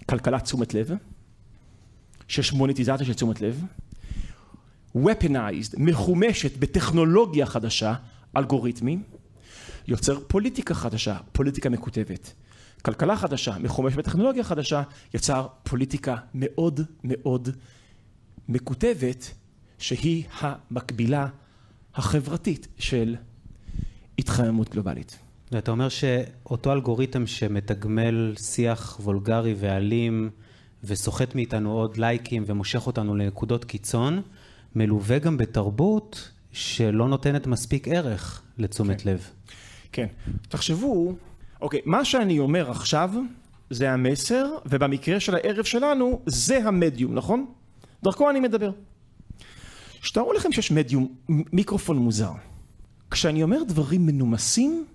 [0.10, 0.92] כלכלת תשומת לב,
[2.28, 3.64] שיש מוניטיזציה של תשומת לב,
[4.98, 7.94] weaponized, מחומשת בטכנולוגיה חדשה,
[8.38, 9.04] אלגוריתמים,
[9.88, 12.34] יוצר פוליטיקה חדשה, פוליטיקה מקוטבת.
[12.82, 17.50] כלכלה חדשה, מחומשת בטכנולוגיה חדשה, יצר פוליטיקה מאוד מאוד
[18.50, 19.32] מקוטבת,
[19.78, 21.28] שהיא המקבילה
[21.96, 23.16] החברתית של
[24.20, 25.20] התחממות גלובלית.
[25.52, 30.30] ואתה אומר שאותו אלגוריתם שמתגמל שיח וולגרי ואלים
[30.84, 34.22] וסוחט מאיתנו עוד לייקים ומושך אותנו לנקודות קיצון,
[34.76, 39.10] מלווה גם בתרבות שלא נותנת מספיק ערך לתשומת כן.
[39.10, 39.30] לב.
[39.92, 40.08] כן.
[40.50, 41.16] תחשבו,
[41.62, 43.12] אוקיי, מה שאני אומר עכשיו
[43.70, 47.46] זה המסר, ובמקרה של הערב שלנו זה המדיום, נכון?
[48.04, 48.72] דרכו אני מדבר.
[50.02, 52.32] שתארו לכם שיש מדיום, מיקרופון מוזר.
[53.12, 54.86] כשאני אומר דברים מנומסים,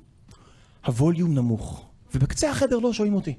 [0.86, 3.34] הווליום נמוך, ובקצה החדר לא שומעים אותי.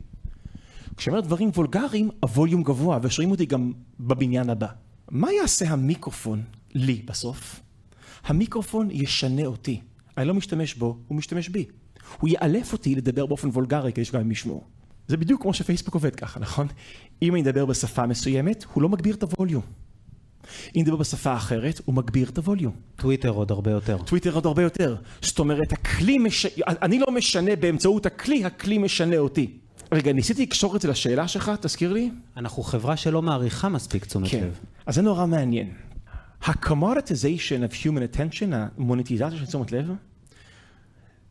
[0.98, 4.68] כשאני אומר דברים וולגריים, הווליום גבוה, ושומעים אותי גם בבניין הבא.
[5.12, 7.62] מה יעשה המיקרופון לי בסוף?
[8.26, 9.82] המיקרופון ישנה אותי.
[10.18, 11.66] אני לא משתמש בו, הוא משתמש בי.
[12.20, 14.64] הוא יאלף אותי לדבר באופן וולגרי כדי שגם הם ישמעו.
[15.08, 16.68] זה בדיוק כמו שפייסבוק עובד ככה, נכון?
[17.22, 19.64] אם אני אדבר בשפה מסוימת, הוא לא מגביר את הווליום.
[20.76, 22.74] אם נדבר בשפה אחרת, הוא מגביר את הווליום.
[22.96, 23.98] טוויטר עוד הרבה יותר.
[23.98, 24.96] טוויטר עוד הרבה יותר.
[25.22, 26.46] זאת אומרת, הכלי מש...
[26.68, 29.58] אני לא משנה באמצעות הכלי, הכלי משנה אותי.
[29.92, 32.12] רגע, ניסיתי לקשור את זה לשאלה שלך, תזכיר לי?
[32.38, 34.44] אנחנו חברה שלא מעריכה מספיק תשומת כן.
[34.44, 34.60] לב.
[34.86, 35.70] אז זה נורא מעניין.
[36.46, 39.92] ה-commoditization of human attention, המוניטיזציה של תשומת לב,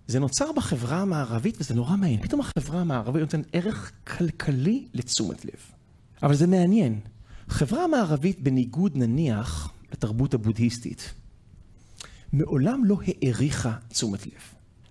[0.07, 2.22] זה נוצר בחברה המערבית וזה נורא מעניין.
[2.22, 5.61] פתאום החברה המערבית נותנת ערך כלכלי לתשומת לב.
[6.22, 7.00] אבל זה מעניין.
[7.48, 11.14] חברה מערבית, בניגוד נניח לתרבות הבודהיסטית,
[12.33, 14.33] מעולם לא העריכה תשומת לב.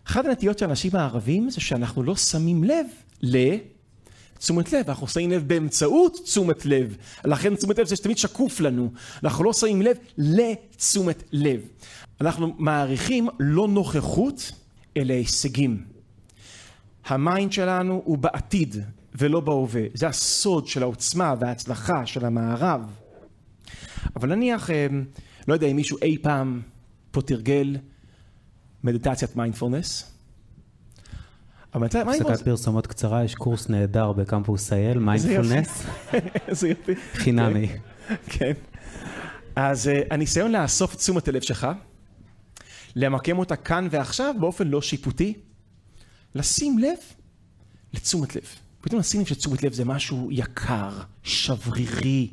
[0.07, 2.85] אחת הנטיות של האנשים המערביים זה שאנחנו לא שמים לב
[3.21, 6.97] לתשומת לב, אנחנו שמים לב באמצעות תשומת לב.
[7.25, 8.91] לכן תשומת לב זה תמיד שקוף לנו.
[9.23, 11.61] אנחנו לא שמים לב לתשומת לב.
[12.21, 14.51] אנחנו מעריכים לא נוכחות,
[14.97, 15.83] אלא הישגים.
[17.05, 18.75] ה mind שלנו הוא בעתיד
[19.15, 19.81] ולא בהווה.
[19.93, 22.81] זה הסוד של העוצמה וההצלחה של המערב.
[24.15, 24.87] אבל נניח, אה,
[25.47, 26.61] לא יודע אם מישהו אי פעם
[27.11, 27.77] פה תרגל
[28.83, 30.09] מדיטציית מיינדפולנס.
[31.73, 34.99] הפסקת פרסומות קצרה, יש קורס נהדר בקמפוס IL.
[35.07, 35.85] מיינדפולנס,
[36.47, 36.95] איזה יופי.
[37.13, 37.67] חינמי.
[38.25, 38.51] כן.
[39.55, 41.67] אז אה, הניסיון לאסוף את תשומת הלב שלך,
[42.95, 45.33] למקם אותה כאן ועכשיו באופן לא שיפוטי,
[46.35, 46.97] לשים לב
[47.93, 48.62] לתשומת לב.
[48.83, 50.89] פתאום לב שתשומת לב זה משהו יקר,
[51.23, 52.29] שברירי,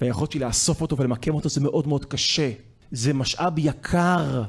[0.00, 2.52] והיכולת שלי לאסוף אותו ולמקם אותו זה מאוד מאוד קשה.
[2.90, 4.42] זה משאב יקר.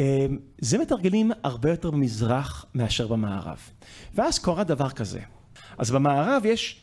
[0.00, 0.26] אה,
[0.58, 3.58] זה מתרגלים הרבה יותר במזרח מאשר במערב.
[4.14, 5.20] ואז קורה דבר כזה.
[5.78, 6.80] אז במערב יש,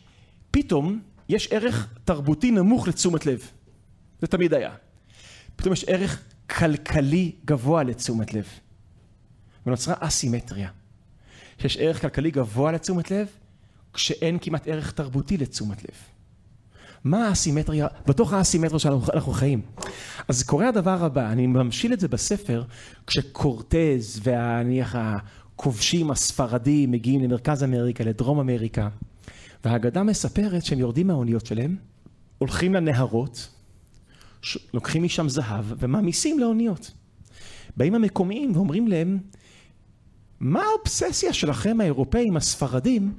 [0.51, 0.99] פתאום,
[1.29, 3.51] יש ערך תרבותי נמוך לתשומת לב.
[4.21, 4.71] זה תמיד היה.
[5.55, 8.47] פתאום יש ערך כלכלי גבוה לתשומת לב.
[9.65, 10.69] ונוצרה אסימטריה.
[11.59, 13.27] שיש ערך כלכלי גבוה לתשומת לב,
[13.97, 15.95] כשאין כמעט ערך תרבותי לתשומת לב.
[17.03, 19.61] מה האסימטריה, בתוך האסימטריה שאנחנו חיים.
[20.27, 22.63] אז קורה הדבר הבא, אני ממשיל את זה בספר,
[23.07, 28.89] כשקורטז והנניח הכובשים הספרדים מגיעים למרכז אמריקה, לדרום אמריקה,
[29.65, 31.75] והאגדה מספרת שהם יורדים מהאוניות שלהם,
[32.37, 33.49] הולכים לנהרות,
[34.73, 36.91] לוקחים משם זהב ומעמיסים לאוניות.
[37.77, 39.19] באים המקומיים ואומרים להם,
[40.39, 43.13] מה האובססיה שלכם האירופאים הספרדים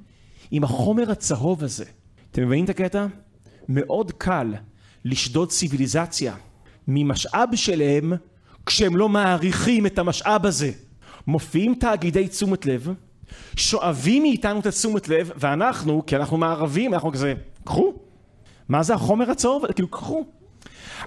[0.50, 1.84] עם החומר הצהוב הזה?
[2.30, 3.06] אתם מבינים את הקטע?
[3.68, 4.54] מאוד קל
[5.04, 6.34] לשדוד ציוויליזציה
[6.88, 8.12] ממשאב שלהם
[8.66, 10.70] כשהם לא מעריכים את המשאב הזה.
[11.26, 12.88] מופיעים תאגידי תשומת לב,
[13.56, 17.34] שואבים מאיתנו את התשומת לב, ואנחנו, כי אנחנו מערבים, אנחנו כזה,
[17.64, 17.94] קחו.
[18.68, 19.72] מה זה החומר הצהוב?
[19.72, 20.24] כאילו, קחו.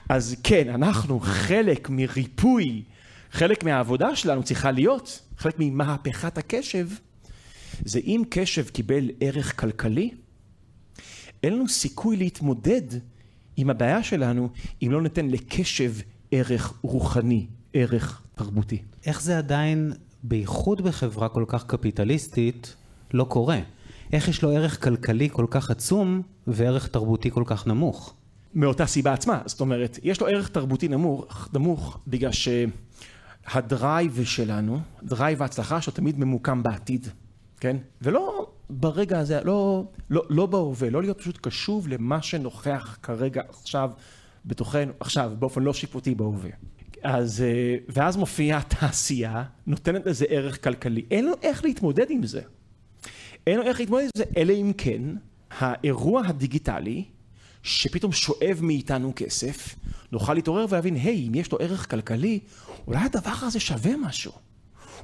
[0.10, 2.84] אז כן, אנחנו חלק מריפוי
[3.32, 6.88] חלק מהעבודה שלנו צריכה להיות, חלק ממהפכת הקשב,
[7.86, 10.12] זה אם קשב קיבל ערך כלכלי,
[11.44, 12.82] אין לנו סיכוי להתמודד
[13.58, 14.50] עם הבעיה שלנו
[14.84, 15.94] אם לא ניתן לקשב
[16.32, 18.82] ערך רוחני, ערך תרבותי.
[19.06, 22.76] איך זה עדיין, בייחוד בחברה כל כך קפיטליסטית,
[23.14, 23.60] לא קורה?
[24.14, 28.14] איך יש לו ערך כלכלי כל כך עצום וערך תרבותי כל כך נמוך?
[28.54, 34.80] מאותה סיבה עצמה, זאת אומרת, יש לו ערך תרבותי נמוך, נמוך בגלל שה drive שלנו,
[35.04, 37.08] drive ההצלחה שלו תמיד ממוקם בעתיד,
[37.62, 37.78] כן?
[38.02, 43.90] ולא ברגע הזה, לא, לא, לא בהווה, לא להיות פשוט קשוב למה שנוכח כרגע עכשיו
[44.46, 46.50] בתוכנו, עכשיו, באופן לא שיפוטי בהווה.
[47.04, 51.06] אז, אה, ואז מופיעה התעשייה, נותנת לזה ערך כלכלי.
[51.12, 52.42] אין לו איך להתמודד עם זה.
[53.48, 55.02] אין לו איך להתמודד עם זה, אלא אם כן,
[55.52, 57.06] האירוע הדיגיטלי,
[57.64, 59.76] שפתאום שואב מאיתנו כסף,
[60.12, 62.40] נוכל להתעורר ולהבין, היי, אם יש לו ערך כלכלי,
[62.88, 64.32] אולי הדבר הזה שווה משהו.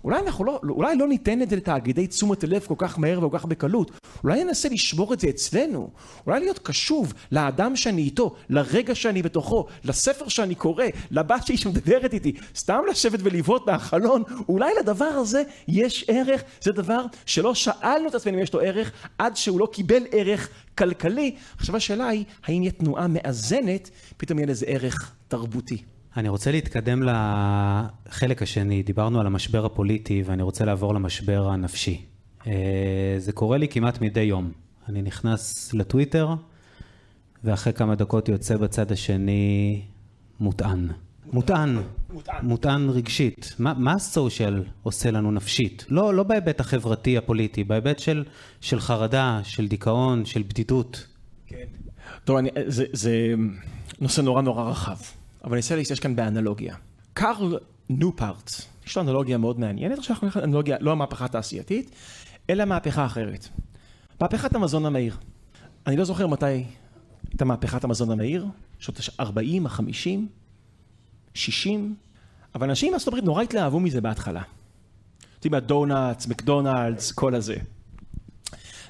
[0.04, 3.38] אולי אנחנו לא, אולי לא ניתן את זה לתאגידי תשומת הלב כל כך מהר וכל
[3.38, 3.92] כך בקלות.
[4.24, 5.90] אולי ננסה לשבור את זה אצלנו.
[6.28, 12.14] אולי להיות קשוב לאדם שאני איתו, לרגע שאני בתוכו, לספר שאני קורא, לבת שלי שמדברת
[12.14, 12.34] איתי.
[12.56, 16.44] סתם לשבת ולבעוט מהחלון, אולי לדבר הזה יש ערך.
[16.62, 20.50] זה דבר שלא שאלנו את עצמנו אם יש לו ערך, עד שהוא לא קיבל ערך
[20.78, 21.36] כלכלי.
[21.58, 25.97] עכשיו השאלה היא, האם יהיה תנועה מאזנת, פתאום יהיה לזה ערך תרבותי.
[26.18, 28.84] אני רוצה להתקדם לחלק השני.
[28.84, 32.06] דיברנו על המשבר הפוליטי ואני רוצה לעבור למשבר הנפשי.
[32.48, 34.52] אה, זה קורה לי כמעט מדי יום.
[34.90, 36.36] אני נכנס לטוויטר
[37.44, 39.82] ואחרי כמה דקות יוצא בצד השני
[40.40, 40.88] מוטען.
[41.34, 41.78] מוטען,
[42.14, 43.56] מוטען, מוטען רגשית.
[43.60, 45.86] מה, מה הסושיאל עושה לנו נפשית?
[45.90, 48.24] לא, לא בהיבט החברתי הפוליטי, בהיבט של,
[48.62, 51.08] של חרדה, של דיכאון, של בדידות.
[51.48, 51.66] כן.
[52.26, 53.34] טוב, אני, זה, זה
[54.02, 54.98] נושא נורא נורא רחב.
[55.48, 56.76] אבל אני אנסה להשתמש כאן באנלוגיה.
[57.14, 57.58] קארל
[57.90, 58.52] ניופרט,
[58.86, 61.92] יש לו אנלוגיה מאוד מעניינת, עכשיו אנחנו נלך לאנלוגיה, לא המהפכה התעשייתית,
[62.50, 63.48] אלא מהפכה אחרת.
[64.22, 65.16] מהפכת המזון המהיר.
[65.88, 66.64] אני לא זוכר מתי
[67.32, 68.46] הייתה מהפכת המזון המהיר,
[68.80, 70.20] שנות ה-40, ה-50,
[71.34, 71.96] 60,
[72.56, 74.42] אבל אנשים בארצות הברית נורא התלהבו מזה בהתחלה.
[75.36, 77.56] יודעים, הדונלדס, מקדונלדס, כל הזה.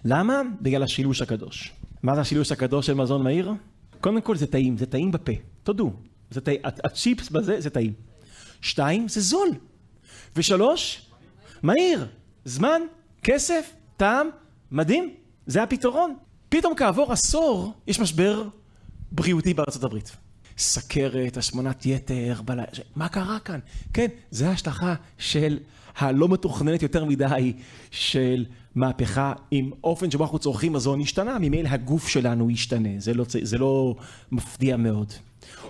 [0.06, 0.42] למה?
[0.62, 1.74] בגלל השילוש הקדוש.
[2.04, 3.52] מה זה השילוש הקדוש של מזון מהיר?
[4.02, 5.94] קודם כל זה טעים, זה טעים בפה, תודו.
[6.32, 7.94] זה טעים, הצ'יפס בזה זה טעים.
[8.62, 9.50] שתיים, זה זול.
[10.36, 11.02] ושלוש,
[11.64, 12.08] מהיר.
[12.46, 12.82] זמן,
[13.24, 14.30] כסף, טעם,
[14.72, 15.14] מדהים.
[15.48, 16.16] זה הפתרון.
[16.50, 18.48] פתאום כעבור עשור יש משבר
[19.12, 20.16] בריאותי בארצות הברית.
[20.58, 22.60] סכרת, השמנת יתר, בל...
[22.96, 23.60] מה קרה כאן?
[23.94, 25.60] כן, זה ההשלכה של
[25.98, 27.54] הלא מתוכננת יותר מדי
[27.92, 33.26] של מהפכה עם אופן שבו אנחנו צורכים מזון השתנה, ממילא הגוף שלנו ישתנה, זה לא,
[33.42, 33.96] זה לא
[34.32, 35.14] מפתיע מאוד.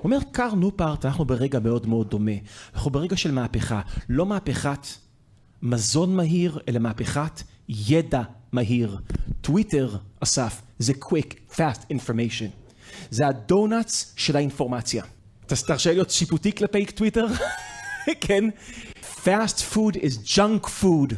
[0.03, 2.31] אומר, קר נופרט, אנחנו ברגע מאוד מאוד דומה.
[2.75, 4.87] אנחנו ברגע של מהפכה, לא מהפכת
[5.61, 8.97] מזון מהיר, אלא מהפכת ידע מהיר.
[9.41, 12.67] טוויטר, אסף, זה quick, fast information.
[13.09, 15.03] זה הדונאטס של האינפורמציה.
[15.45, 17.27] תרשה להיות שיפוטי כלפי טוויטר?
[18.21, 18.43] כן.
[19.23, 21.13] fast food is junk food.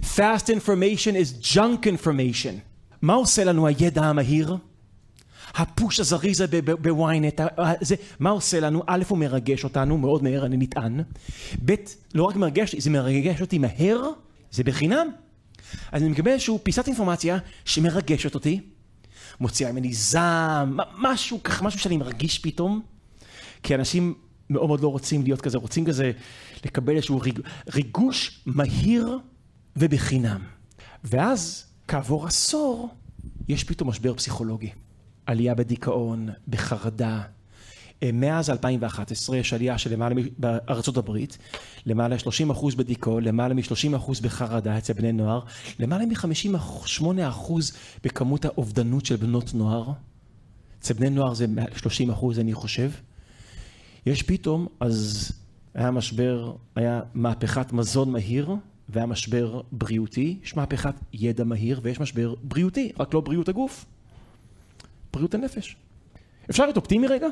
[0.00, 2.54] fast information is junk information.
[3.02, 4.56] מה עושה לנו הידע המהיר?
[5.54, 7.40] הפוש הזריז הזה בוויינט,
[8.20, 8.82] מה עושה לנו?
[8.86, 11.00] א', הוא מרגש אותנו, מאוד מהר, אני נטען.
[11.64, 11.74] ב',
[12.14, 14.02] לא רק מרגש, זה מרגש אותי מהר,
[14.50, 15.06] זה בחינם.
[15.92, 18.60] אז אני מקבל איזושהי פיסת אינפורמציה שמרגשת אותי,
[19.40, 22.82] מוציאה ממני זעם, משהו ככה, משהו שאני מרגיש פתאום,
[23.62, 24.14] כי אנשים
[24.50, 26.12] מאוד מאוד לא רוצים להיות כזה, רוצים כזה
[26.64, 27.40] לקבל איזשהו ריג,
[27.74, 29.18] ריגוש מהיר
[29.76, 30.40] ובחינם.
[31.04, 32.94] ואז, כעבור עשור,
[33.48, 34.70] יש פתאום משבר פסיכולוגי.
[35.26, 37.22] עלייה בדיכאון, בחרדה.
[38.02, 41.38] אה, מאז 2011 יש עלייה של למעלה, בארצות הברית,
[41.86, 45.40] למעלה מ-30% בדיכאון, למעלה מ-30% בחרדה אצל בני נוער,
[45.78, 47.52] למעלה מ-58%
[48.04, 49.92] בכמות האובדנות של בנות נוער.
[50.80, 52.90] אצל בני נוער זה 30% אני חושב.
[54.06, 55.30] יש פתאום, אז
[55.74, 58.54] היה משבר, היה מהפכת מזון מהיר,
[58.88, 63.84] והיה משבר בריאותי, יש מהפכת ידע מהיר ויש משבר בריאותי, רק לא בריאות הגוף.
[65.12, 65.76] בריאות הנפש.
[66.50, 67.26] אפשר להיות אופטימי רגע?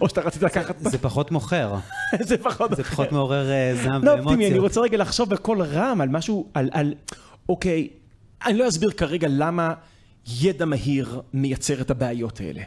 [0.00, 0.76] או שאתה רצית לקחת...
[0.78, 1.74] זה פחות מוכר.
[2.28, 4.18] זה פחות זה פחות מעורר אה, זעם ואמוציות.
[4.18, 6.94] לא אופטימי, אני רוצה רגע לחשוב בקול רם על משהו, על...
[7.48, 7.88] אוקיי,
[8.46, 9.74] אני לא אסביר כרגע למה
[10.40, 12.62] ידע מהיר מייצר את הבעיות האלה.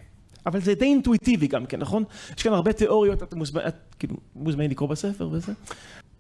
[0.45, 2.03] אבל זה די אינטואיטיבי גם כן, נכון?
[2.38, 3.38] יש כאן הרבה תיאוריות, אתם
[3.99, 5.53] כאילו, מוזמנים לקרוא בספר וזה.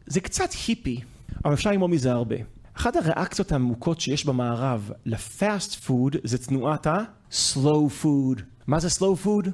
[0.05, 0.99] זה קצת היפי,
[1.45, 2.35] אבל אפשר ללמוד מזה הרבה.
[2.79, 8.41] אחת הריאקציות העמוקות שיש במערב לפאסט פוד זה תנועת ה-slow food.
[8.67, 9.49] מה זה slow food?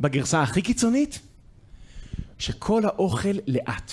[0.00, 1.20] בגרסה הכי קיצונית?
[2.38, 3.92] שכל האוכל לאט.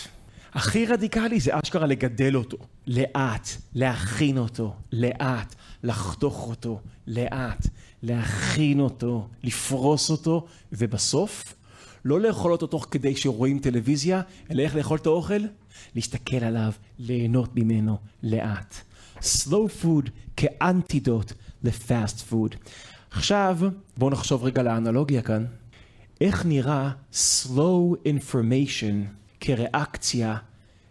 [0.53, 7.67] הכי רדיקלי זה אשכרה לגדל אותו, לאט, להכין אותו, לאט, לחתוך אותו, לאט,
[8.03, 11.53] להכין אותו, לפרוס אותו, ובסוף,
[12.05, 14.21] לא לאכול אותו תוך כדי שרואים טלוויזיה,
[14.51, 15.41] אלא איך לאכול את האוכל?
[15.95, 18.75] להסתכל עליו, ליהנות ממנו לאט.
[19.19, 22.55] slow food כאנטידוט לפאסט פוד.
[23.11, 23.59] עכשיו,
[23.97, 25.45] בואו נחשוב רגע על האנלוגיה כאן.
[26.21, 28.95] איך נראה slow information
[29.39, 30.37] כריאקציה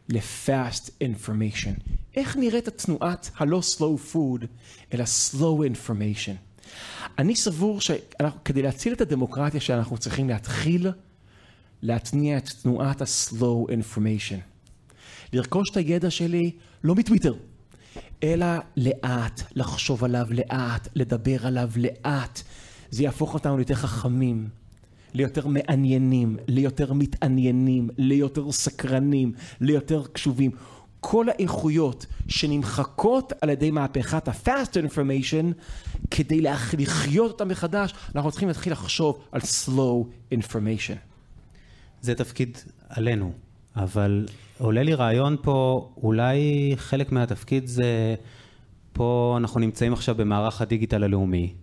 [0.09, 1.81] ל-fast information?
[2.17, 4.47] איך נראית התנועת הלא slow food,
[4.95, 6.35] אלא slow information?
[7.19, 10.91] אני סבור שכדי להציל את הדמוקרטיה שאנחנו צריכים להתחיל
[11.83, 14.41] להתניע את תנועת ה-slow information.
[15.33, 16.51] לרכוש את הידע שלי
[16.85, 17.35] לא מטוויטר,
[18.23, 22.43] אלא לאט, לחשוב עליו לאט, לדבר עליו לאט.
[22.91, 24.49] זה יהפוך אותנו ליותר חכמים,
[25.15, 30.51] ליותר מעניינים, ליותר מתעניינים, ליותר סקרנים, ליותר קשובים.
[31.01, 35.55] כל האיכויות שנמחקות על ידי מהפכת ה-fast information,
[36.11, 36.41] כדי
[36.79, 40.05] לחיות אותם מחדש, אנחנו צריכים להתחיל לחשוב על slow
[40.35, 40.97] information.
[42.01, 42.59] זה תפקיד
[42.89, 43.33] עלינו,
[43.79, 44.27] אבל
[44.59, 48.15] עולה לי רעיון פה, אולי חלק מהתפקיד זה,
[48.93, 51.55] פה אנחנו נמצאים עכשיו במערך הדיגיטל הלאומי,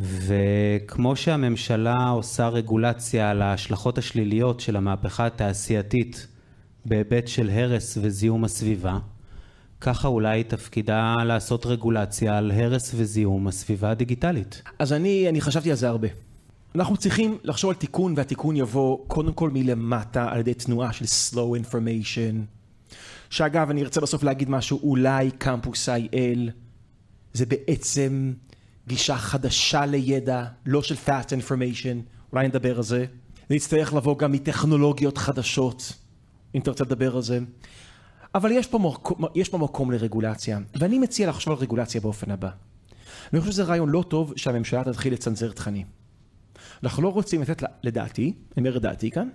[0.00, 6.26] וכמו שהממשלה עושה רגולציה על ההשלכות השליליות של המהפכה התעשייתית
[6.84, 8.98] בהיבט של הרס וזיהום הסביבה,
[9.80, 14.62] ככה אולי תפקידה לעשות רגולציה על הרס וזיהום הסביבה הדיגיטלית.
[14.78, 16.08] אז אני, אני חשבתי על זה הרבה.
[16.74, 21.66] אנחנו צריכים לחשוב על תיקון, והתיקון יבוא קודם כל מלמטה על ידי תנועה של slow
[21.66, 22.34] information.
[23.30, 26.50] שאגב, אני ארצה בסוף להגיד משהו, אולי קמפוס IL
[27.32, 28.32] זה בעצם
[28.86, 31.96] גישה חדשה לידע, לא של fast information,
[32.32, 33.04] אולי נדבר על זה.
[33.48, 35.92] זה יצטרך לבוא גם מטכנולוגיות חדשות,
[36.54, 37.38] אם אתה רוצה לדבר על זה.
[38.34, 42.50] אבל יש פה, מקום, יש פה מקום לרגולציה, ואני מציע לחשוב על רגולציה באופן הבא.
[43.32, 46.01] אני חושב שזה רעיון לא טוב שהממשלה תתחיל לצנזר תכנים.
[46.82, 49.28] אנחנו לא רוצים לתת, לדעתי, אני אומר דעתי כאן,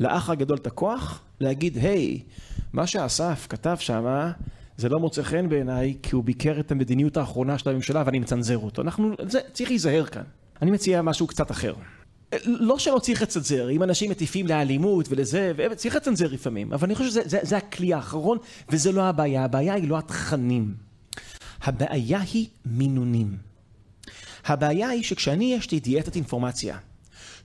[0.00, 2.22] לאח הגדול את הכוח להגיד, היי,
[2.72, 4.32] מה שאסף כתב שמה,
[4.76, 8.58] זה לא מוצא חן בעיניי, כי הוא ביקר את המדיניות האחרונה של הממשלה ואני מצנזר
[8.58, 8.82] אותו.
[8.82, 10.22] אנחנו, זה, צריך להיזהר כאן.
[10.62, 11.74] אני מציע משהו קצת אחר.
[12.44, 17.10] לא שלא צריך לצנזר, אם אנשים מטיפים לאלימות ולזה, צריך לצנזר לפעמים, אבל אני חושב
[17.10, 18.38] שזה זה, זה הכלי האחרון,
[18.68, 20.74] וזה לא הבעיה, הבעיה היא לא התכנים.
[21.62, 23.36] הבעיה היא מינונים.
[24.46, 26.78] הבעיה היא שכשאני יש לי דיאטת אינפורמציה,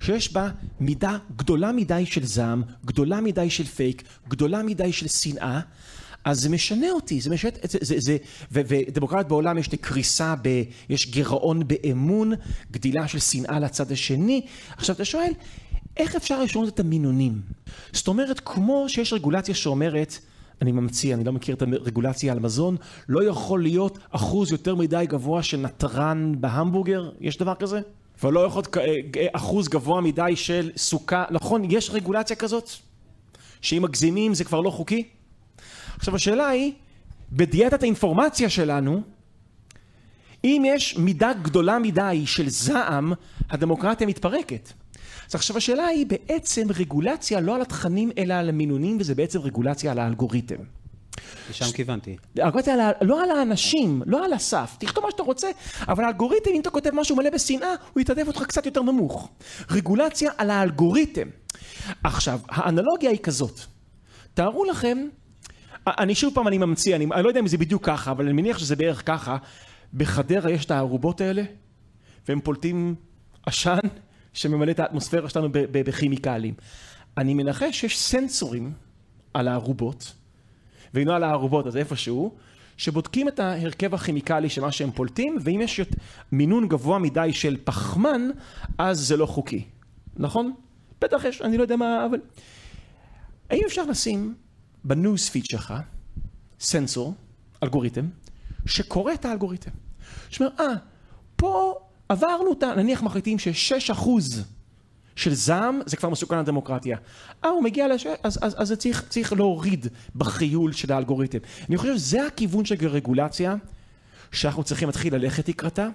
[0.02, 5.60] שיש בה מידה גדולה מדי של זעם, גדולה מדי של פייק, גדולה מדי של שנאה,
[6.24, 8.18] אז זה משנה אותי, זה משנה, זה, זה, זה,
[8.52, 12.34] ו, ודמוקרטיות בעולם יש קריסה, ב, יש גירעון באמון,
[12.72, 14.46] גדילה של שנאה לצד השני.
[14.78, 15.32] עכשיו אתה שואל,
[15.98, 17.42] איך אפשר לשנות את המינונים?
[17.94, 20.20] זאת אומרת, כמו שיש רגולציה שאומרת,
[20.62, 22.76] אני ממציא, אני לא מכיר את הרגולציה על מזון,
[23.10, 27.82] לא יכול להיות אחוז יותר מדי גבוה של נתרן בהמבורגר, יש דבר כזה?
[28.24, 28.78] ולא יכול להיות
[29.18, 32.70] אה, אחוז גבוה מדי של סוכה, נכון, יש רגולציה כזאת?
[33.62, 35.04] שאם מגזימים זה כבר לא חוקי?
[35.98, 36.74] עכשיו השאלה היא,
[37.32, 39.02] בדיאטת האינפורמציה שלנו,
[40.44, 43.14] אם יש מידה גדולה מדי של זעם,
[43.50, 44.72] הדמוקרטיה מתפרקת.
[45.30, 49.92] אז עכשיו השאלה היא בעצם רגולציה לא על התכנים אלא על המינונים, וזה בעצם רגולציה
[49.92, 50.56] על האלגוריתם.
[51.50, 52.18] לשם כיוונתי.
[52.38, 55.48] רגולציה לא על האנשים, לא על הסף, תכתוב מה שאתה רוצה,
[55.88, 59.30] אבל האלגוריתם, אם אתה כותב משהו מלא בשנאה, הוא יתעדף אותך קצת יותר נמוך.
[59.70, 61.28] רגולציה על האלגוריתם.
[62.04, 63.60] עכשיו, האנלוגיה היא כזאת.
[64.34, 64.98] תארו לכם
[65.88, 68.34] אני שוב פעם אני ממציא, אני, אני לא יודע אם זה בדיוק ככה, אבל אני
[68.34, 69.38] מניח שזה בערך ככה.
[69.94, 71.44] בחדרה יש את הארובות האלה,
[72.28, 72.96] והם פולטים
[73.46, 73.80] עשן
[74.34, 76.54] שממלא את האטמוספירה שלנו בכימיקלים.
[77.18, 78.74] אני מנחש שיש סנסורים
[79.34, 80.14] על הארובות,
[80.94, 82.36] ואם על הארובות אז איפשהו,
[82.78, 85.82] שבודקים את ההרכב הכימיקלי של מה שהם פולטים, ואם יש
[86.32, 88.22] מינון גבוה מדי של פחמן,
[88.78, 89.66] אז זה לא חוקי.
[90.18, 90.54] נכון?
[91.02, 92.20] בטח יש, אני לא יודע מה, אבל...
[93.50, 94.36] האם אפשר לשים
[94.84, 95.74] בניוז פיד שלך
[96.60, 97.14] סנסור,
[97.64, 98.06] אלגוריתם,
[98.66, 99.72] שקורא את האלגוריתם.
[100.30, 100.66] שאומר, אה,
[101.36, 101.76] פה
[102.10, 104.44] עברנו אותה, נניח מחליטים ששש אחוז
[105.16, 106.98] של זעם זה כבר מסוכן לדמוקרטיה.
[107.46, 108.08] אה, הוא מגיע לש...
[108.24, 111.38] אז, אז, אז זה צריך, צריך להוריד בחיול של האלגוריתם.
[111.70, 113.56] אני חושב שזה הכיוון של רגולציה
[114.32, 115.88] שאנחנו צריכים להתחיל ללכת לקראתה.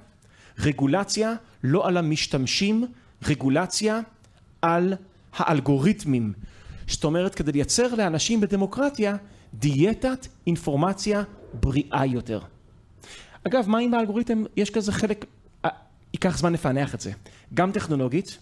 [0.59, 1.35] רגולציה
[1.65, 2.87] לא על המשתמשים,
[3.23, 4.01] רגולציה
[4.63, 4.95] על
[5.37, 6.33] האלגוריתמים
[6.87, 9.17] זאת אומרת, כדי לייצר לאנשים בדמוקרטיה
[9.55, 11.23] דיאטת אינפורמציה
[11.61, 12.41] בריאה יותר.
[13.47, 14.45] אגב, מה עם האלגוריתם?
[14.57, 15.25] יש כזה חלק,
[16.15, 17.13] ייקח זמן לפענח את זה.
[17.55, 18.39] גם טכנולוגית,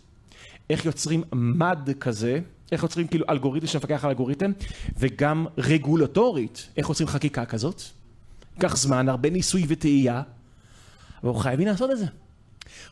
[0.70, 2.40] איך יוצרים מד כזה
[2.72, 4.52] איך יוצרים כאילו אלגוריתם שמפקח על אלגוריתם,
[4.98, 7.82] וגם רגולטורית, איך יוצרים חקיקה כזאת.
[8.54, 10.22] ייקח זמן, הרבה ניסוי וטעייה,
[11.24, 12.06] אבל חייבים לעשות את זה.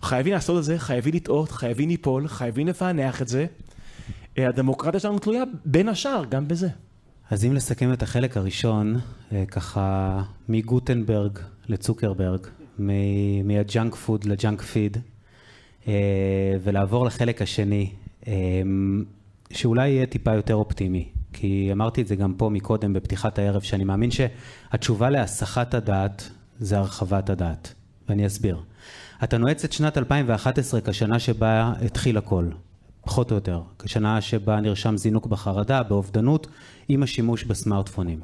[0.03, 3.47] חייבים לעשות את זה, חייבים לטעות, חייבים ליפול, חייבים לפענח את זה.
[4.39, 6.69] אה, הדמוקרטיה שלנו תלויה בין השאר גם בזה.
[7.31, 8.97] אז אם לסכם את החלק הראשון,
[9.33, 12.47] אה, ככה מגוטנברג לצוקרברג,
[13.45, 14.97] מה junk food ל junk feed,
[16.63, 17.91] ולעבור לחלק השני,
[18.27, 18.33] אה,
[19.51, 23.85] שאולי יהיה טיפה יותר אופטימי, כי אמרתי את זה גם פה מקודם בפתיחת הערב, שאני
[23.85, 27.75] מאמין שהתשובה להסחת הדעת זה הרחבת הדעת,
[28.09, 28.61] ואני אסביר.
[29.25, 32.49] אתה נועץ את שנת 2011 כשנה שבה התחיל הכל,
[33.03, 36.47] פחות או יותר, כשנה שבה נרשם זינוק בחרדה, באובדנות,
[36.89, 38.21] עם השימוש בסמארטפונים.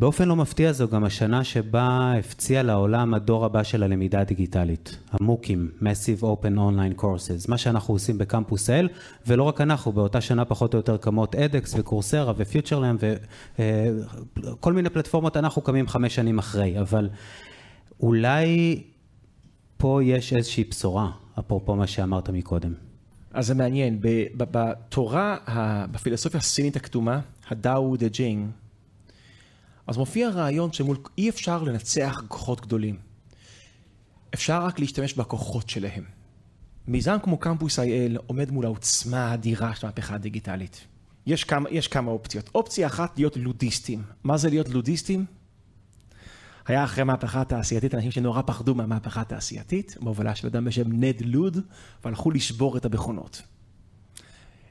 [0.00, 5.70] באופן לא מפתיע זו גם השנה שבה הפציע לעולם הדור הבא של הלמידה הדיגיטלית, המוקים,
[5.80, 8.88] Massive Open Online Courses, מה שאנחנו עושים בקמפוס אל,
[9.26, 12.96] ולא רק אנחנו, באותה שנה פחות או יותר קמות אדקס וקורסרה ופיוטרלם
[13.58, 17.08] וכל מיני פלטפורמות, אנחנו קמים חמש שנים אחרי, אבל
[18.00, 18.82] אולי
[19.76, 22.72] פה יש איזושהי בשורה, אפרופו מה שאמרת מקודם.
[23.32, 23.98] אז זה מעניין,
[24.36, 25.36] בתורה,
[25.92, 27.20] בפילוסופיה הסינית הכתומה,
[27.50, 28.46] הדאו דה ג'ינג,
[29.90, 32.96] אז מופיע רעיון שמול אי אפשר לנצח כוחות גדולים.
[34.34, 36.04] אפשר רק להשתמש בכוחות שלהם.
[36.86, 40.86] מיזם כמו קמפוס IL עומד מול העוצמה האדירה של המהפכה הדיגיטלית.
[41.26, 42.50] יש כמה, יש כמה אופציות.
[42.54, 44.02] אופציה אחת להיות לודיסטים.
[44.24, 45.24] מה זה להיות לודיסטים?
[46.66, 51.58] היה אחרי המהפכה התעשייתית אנשים שנורא פחדו מהמהפכה התעשייתית, בהובלה של אדם בשם נד לוד,
[52.04, 53.42] והלכו לשבור את המכונות.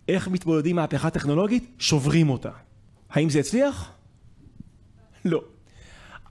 [0.08, 1.76] איך מתמודדים מהפכה טכנולוגית?
[1.80, 2.52] שוברים אותה.
[3.10, 3.99] האם זה הצליח?
[5.26, 5.44] לא.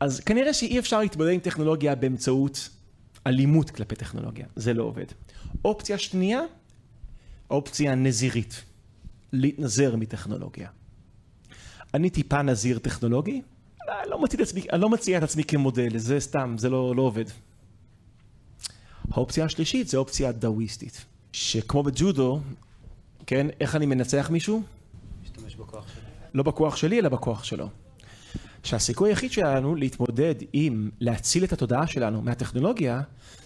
[0.01, 2.69] אז כנראה שאי אפשר להתמודד עם טכנולוגיה באמצעות
[3.27, 5.07] אלימות כלפי טכנולוגיה, זה לא עובד.
[5.65, 6.41] אופציה שנייה,
[7.51, 8.65] אופציה נזירית,
[9.33, 10.69] להתנזר מטכנולוגיה.
[11.95, 13.43] אני טיפה נזיר טכנולוגי,
[13.89, 17.03] אני לא מציע את עצמי, לא מציע את עצמי כמודל, זה סתם, זה לא, לא
[17.03, 17.25] עובד.
[19.11, 22.41] האופציה השלישית זה אופציה דאוויסטית, שכמו בג'ודו,
[23.27, 24.63] כן, איך אני מנצח מישהו?
[25.23, 26.03] משתמש בכוח שלי.
[26.35, 27.69] לא בכוח שלי, אלא בכוח שלו.
[28.69, 33.01] שהסיכוי היחיד שלנו להתמודד עם להציל את התודעה שלנו מהטכנולוגיה,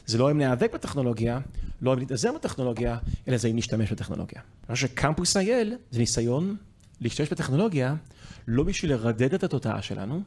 [0.07, 1.41] זה לא אם ניאבק בטכנולוגיה,
[1.83, 2.99] לא אם נתעזר בטכנולוגיה,
[3.29, 4.41] אלא זה אם נשתמש בטכנולוגיה.
[4.71, 6.57] חושב שקמפוס אייל זה ניסיון
[7.01, 7.95] להשתמש בטכנולוגיה
[8.49, 10.23] לא בשביל לרדד את התודעה שלנו,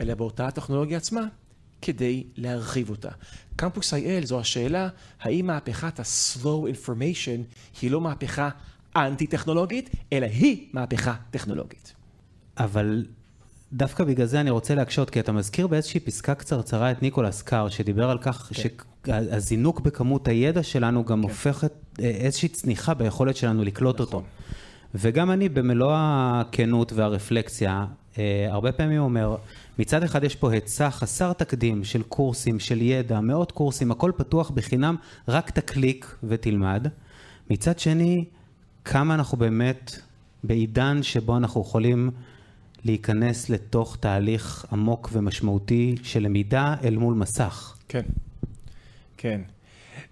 [0.00, 1.22] אלא באותה הטכנולוגיה עצמה,
[1.82, 3.10] כדי להרחיב אותה.
[3.56, 4.88] קמפוס אייל זו השאלה,
[5.20, 8.48] האם מהפכת ה-slow information היא לא מהפכה
[8.96, 11.94] אנטי-טכנולוגית, אלא היא מהפכה טכנולוגית.
[12.58, 13.04] אבל
[13.72, 17.68] דווקא בגלל זה אני רוצה להקשות, כי אתה מזכיר באיזושהי פסקה קצרצרה את ניקולס קאר,
[17.68, 18.68] שדיבר על כך כן.
[19.06, 21.22] שהזינוק בכמות הידע שלנו גם כן.
[21.22, 24.06] הופכת אה, איזושהי צניחה ביכולת שלנו לקלוט נכון.
[24.06, 24.22] אותו.
[24.94, 27.86] וגם אני במלוא הכנות והרפלקציה,
[28.18, 29.36] אה, הרבה פעמים אומר,
[29.78, 34.50] מצד אחד יש פה היצע חסר תקדים של קורסים, של ידע, מאות קורסים, הכל פתוח
[34.50, 34.96] בחינם,
[35.28, 36.86] רק תקליק ותלמד.
[37.50, 38.24] מצד שני,
[38.84, 39.96] כמה אנחנו באמת
[40.44, 42.10] בעידן שבו אנחנו יכולים
[42.84, 47.76] להיכנס לתוך תהליך עמוק ומשמעותי של למידה אל מול מסך.
[47.88, 48.02] כן,
[49.16, 49.40] כן.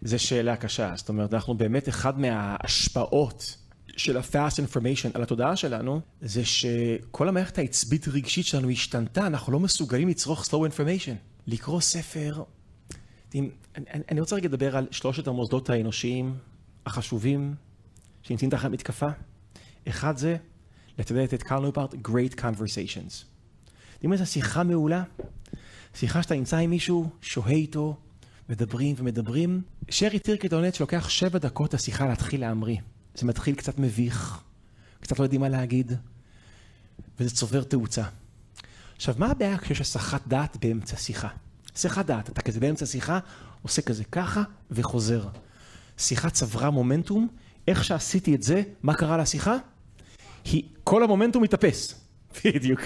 [0.03, 0.93] זו שאלה קשה.
[0.97, 3.57] זאת אומרת, אנחנו באמת, אחד מההשפעות
[3.97, 9.61] של ה-fast information על התודעה שלנו, זה שכל המערכת העצבית רגשית שלנו השתנתה, אנחנו לא
[9.61, 11.14] מסוגלים לצרוך slow information.
[11.47, 12.43] לקרוא ספר,
[13.35, 13.51] אני,
[14.11, 16.35] אני רוצה רגע לדבר על שלושת המוסדות האנושיים
[16.87, 17.55] החשובים
[18.23, 19.09] שנמצאים תחת מתקפה.
[19.89, 20.37] אחד זה
[21.01, 23.24] אתה יודע, התחלנו part Great Conversations.
[24.05, 25.03] אם איזו שיחה מעולה,
[25.95, 27.97] שיחה שאתה נמצא עם מישהו, שוהה איתו,
[28.49, 29.62] מדברים ומדברים.
[29.91, 32.76] שרי טירקט עונד שלוקח שבע דקות השיחה להתחיל להמריא.
[33.14, 34.41] זה מתחיל קצת מביך,
[35.01, 35.93] קצת לא יודעים מה להגיד,
[37.20, 38.05] וזה צובר תאוצה.
[38.97, 41.28] עכשיו, מה הבעיה כשיש הסחת דעת באמצע שיחה?
[41.74, 43.18] הסחת דעת, אתה כזה באמצע שיחה,
[43.62, 45.28] עושה כזה ככה וחוזר.
[45.99, 47.28] שיחה צברה מומנטום,
[47.68, 49.57] איך שעשיתי את זה, מה קרה לשיחה?
[50.45, 51.95] היא, כל המומנטום מתאפס.
[52.45, 52.80] בדיוק,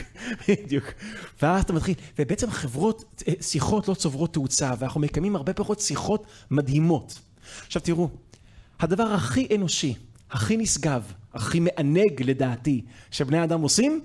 [0.48, 0.84] בדיוק.
[1.42, 7.18] ואז אתה מתחיל, ובעצם חברות, שיחות לא צוברות תאוצה, ואנחנו מקיימים הרבה פחות שיחות מדהימות.
[7.66, 8.08] עכשיו תראו,
[8.80, 9.94] הדבר הכי אנושי,
[10.30, 14.00] הכי נשגב, הכי מענג לדעתי, שבני אדם עושים,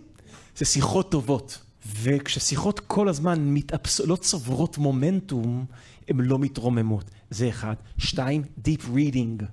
[0.58, 1.58] זה שיחות טובות.
[2.02, 4.00] וכששיחות כל הזמן מתאפס...
[4.00, 5.66] לא צוברות מומנטום,
[6.08, 7.12] הן לא מתרוממות.
[7.30, 7.74] זה אחד.
[7.98, 9.44] שתיים, Deep Reading.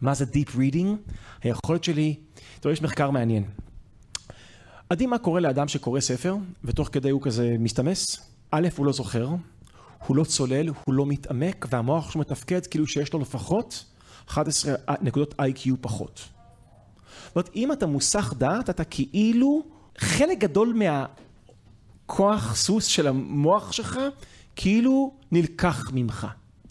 [0.00, 1.10] מה זה Deep Reading?
[1.42, 2.14] היכולת שלי
[2.62, 3.44] תראו, יש מחקר מעניין.
[4.90, 8.30] עדי מה קורה לאדם שקורא ספר, ותוך כדי הוא כזה מסתמס?
[8.50, 9.28] א', הוא לא זוכר,
[10.06, 13.84] הוא לא צולל, הוא לא מתעמק, והמוח שלו מתפקד כאילו שיש לו לפחות
[14.28, 16.28] 11 נקודות איי-קיו פחות.
[17.26, 19.62] זאת אומרת, אם אתה מוסך דעת, אתה כאילו,
[19.98, 20.82] חלק גדול
[22.06, 23.98] מהכוח סוס של המוח שלך,
[24.56, 26.26] כאילו נלקח ממך.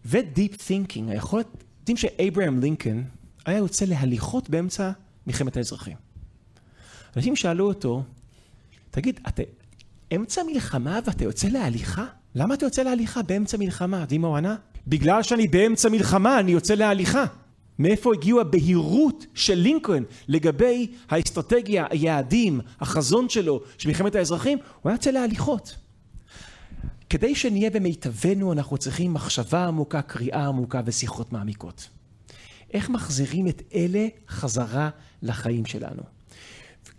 [0.06, 1.48] ו-deep thinking, היכולת,
[1.80, 3.04] יודעים שאברהם לינקן
[3.46, 4.92] היה יוצא להליכות באמצע
[5.28, 5.97] מלחמת האזרחים.
[7.15, 8.03] אנשים שאלו אותו,
[8.91, 9.43] תגיד, אתה
[10.15, 12.05] אמצע מלחמה ואתה יוצא להליכה?
[12.36, 13.99] למה אתה יוצא להליכה באמצע מלחמה?
[13.99, 14.55] יודעים מה הוא ענה?
[14.88, 17.26] בגלל שאני באמצע מלחמה, אני יוצא להליכה.
[17.80, 24.57] מאיפה הגיעו הבהירות של לינקולן לגבי האסטרטגיה, היעדים, החזון שלו של מלחמת האזרחים?
[24.82, 25.76] הוא היה יוצא להליכות.
[27.09, 31.89] כדי שנהיה במיטבנו אנחנו צריכים מחשבה עמוקה, קריאה עמוקה ושיחות מעמיקות.
[32.74, 34.89] איך מחזירים את אלה חזרה
[35.22, 36.01] לחיים שלנו?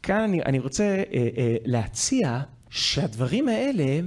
[0.03, 4.01] כאן אני, אני רוצה אה, אה, להציע שהדברים האלה,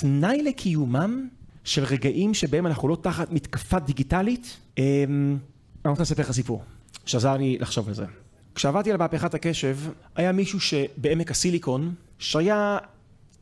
[0.00, 1.28] תנאי לקיומם
[1.64, 5.04] של רגעים שבהם אנחנו לא תחת מתקפה דיגיטלית, אה,
[5.84, 6.62] אני רוצה לספר לך סיפור,
[7.06, 8.04] שעזר לי לחשוב על זה.
[8.54, 9.76] כשעבדתי על מהפכת הקשב,
[10.16, 12.78] היה מישהו שבעמק הסיליקון, שהיה,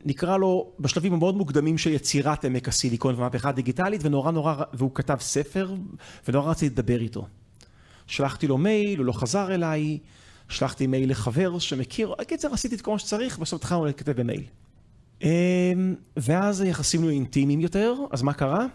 [0.04, 5.16] נקרא לו, בשלבים המאוד מוקדמים של יצירת עמק הסיליקון ומהפכה דיגיטלית, ונורא נורא, והוא כתב
[5.20, 5.74] ספר,
[6.28, 7.26] ונורא רציתי לדבר איתו.
[8.10, 9.98] שלחתי לו מייל, הוא לא חזר אליי,
[10.48, 14.42] שלחתי מייל לחבר שמכיר, בקיצר עשיתי את כל מה שצריך, בסוף התחלנו להתכתב במייל.
[15.22, 15.28] אמ,
[16.16, 18.66] ואז היחסים היו אינטימיים יותר, אז מה קרה?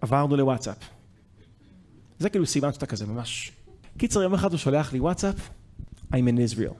[0.00, 0.76] עברנו לוואטסאפ.
[2.18, 3.52] זה כאילו סימן שאתה כזה ממש.
[3.98, 5.48] קיצר, יום אחד הוא שולח לי וואטסאפ,
[6.12, 6.74] I'm in Israel.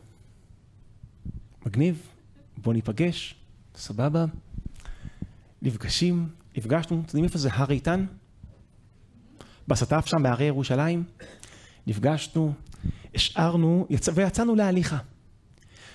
[1.66, 2.02] מגניב,
[2.56, 3.34] בוא ניפגש,
[3.74, 4.24] סבבה.
[5.62, 8.06] נפגשים, נפגשנו, אתם יודעים איפה זה הר איתן?
[9.68, 11.02] בסטף שם בהרי ירושלים.
[11.88, 12.52] נפגשנו,
[13.14, 14.98] השארנו, יצא, ויצאנו להליכה.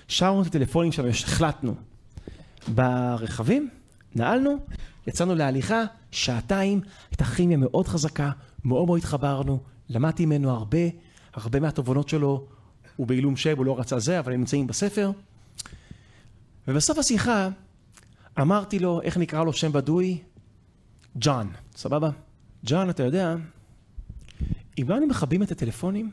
[0.08, 1.74] שרנו את הטלפונים שלנו, החלטנו
[2.68, 3.68] ברכבים,
[4.14, 4.56] נעלנו,
[5.06, 6.80] יצאנו להליכה, שעתיים,
[7.10, 8.30] הייתה כימיה מאוד חזקה,
[8.64, 10.78] מאוד מאוד התחברנו, למדתי ממנו הרבה,
[11.34, 12.46] הרבה מהתובנות שלו,
[12.96, 15.10] הוא בעילום שם, הוא לא רצה זה, אבל הם נמצאים בספר.
[16.68, 17.48] ובסוף השיחה
[18.40, 20.18] אמרתי לו, איך נקרא לו שם בדוי?
[21.16, 22.10] ג'ון, סבבה?
[22.64, 23.34] ג'ון, אתה יודע,
[24.78, 26.10] אם לא היינו מכבים את הטלפונים,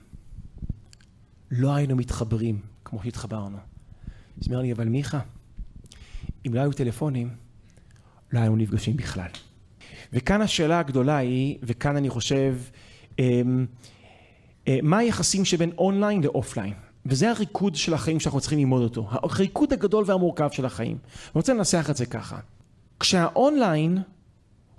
[1.52, 3.58] לא היינו מתחברים כמו שהתחברנו.
[4.42, 5.20] אז אומר לי, אבל מיכה,
[6.48, 7.30] אם לא היו טלפונים,
[8.34, 9.30] לא היינו נפגשים בכלל.
[10.14, 12.58] וכאן השאלה הגדולה היא, וכאן אני חושב,
[13.20, 13.66] אמ,
[14.68, 16.74] אה, מה היחסים שבין online ל offline?
[17.06, 19.08] וזה הריקוד של החיים שאנחנו צריכים ללמוד אותו.
[19.12, 20.98] הריקוד הגדול והמורכב של החיים.
[21.02, 22.40] אני רוצה לנסח את זה ככה.
[23.00, 23.98] כשהאונליין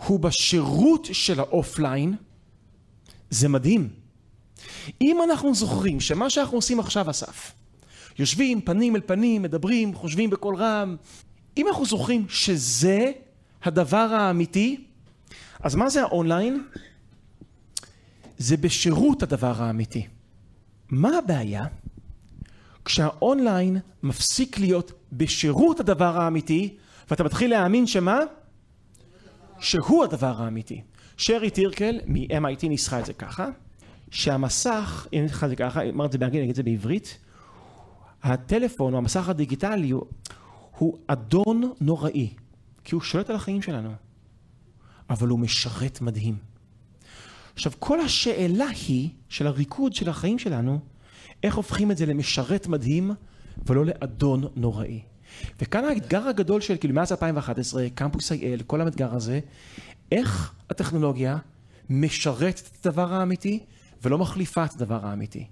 [0.07, 2.14] הוא בשירות של ה offline,
[3.33, 3.89] זה מדהים.
[5.01, 7.53] אם אנחנו זוכרים שמה שאנחנו עושים עכשיו, אסף,
[8.18, 10.97] יושבים פנים אל פנים, מדברים, חושבים בקול רם,
[11.57, 13.12] אם אנחנו זוכרים שזה
[13.62, 14.85] הדבר האמיתי,
[15.61, 16.62] אז מה זה האונליין?
[18.39, 20.07] זה בשירות הדבר האמיתי.
[20.91, 21.64] מה הבעיה?
[22.85, 26.76] כשהאונליין מפסיק להיות בשירות הדבר האמיתי,
[27.11, 28.18] ואתה מתחיל להאמין שמה?
[29.59, 30.83] שהוא הדבר האמיתי.
[31.16, 33.48] שרי טירקל מ-MIT ניסחה את זה ככה,
[34.10, 37.18] שהמסך, אם נקרא את זה ככה, אמרתי את זה באנגלית, אני אגיד את זה בעברית,
[38.22, 40.06] הטלפון או המסך הדיגיטלי הוא,
[40.78, 42.34] הוא אדון נוראי,
[42.84, 43.90] כי הוא שולט על החיים שלנו,
[45.10, 46.36] אבל הוא משרת מדהים.
[47.54, 50.78] עכשיו, כל השאלה היא, של הריקוד של החיים שלנו,
[51.42, 53.10] איך הופכים את זה למשרת מדהים
[53.66, 55.00] ולא לאדון נוראי.
[55.60, 59.40] וכאן האתגר הגדול של, כאילו מאז 2011, קמפוס IL, כל האתגר הזה,
[60.12, 61.36] איך הטכנולוגיה
[61.90, 63.60] משרתת את הדבר האמיתי
[64.02, 65.46] ולא מחליפה את הדבר האמיתי.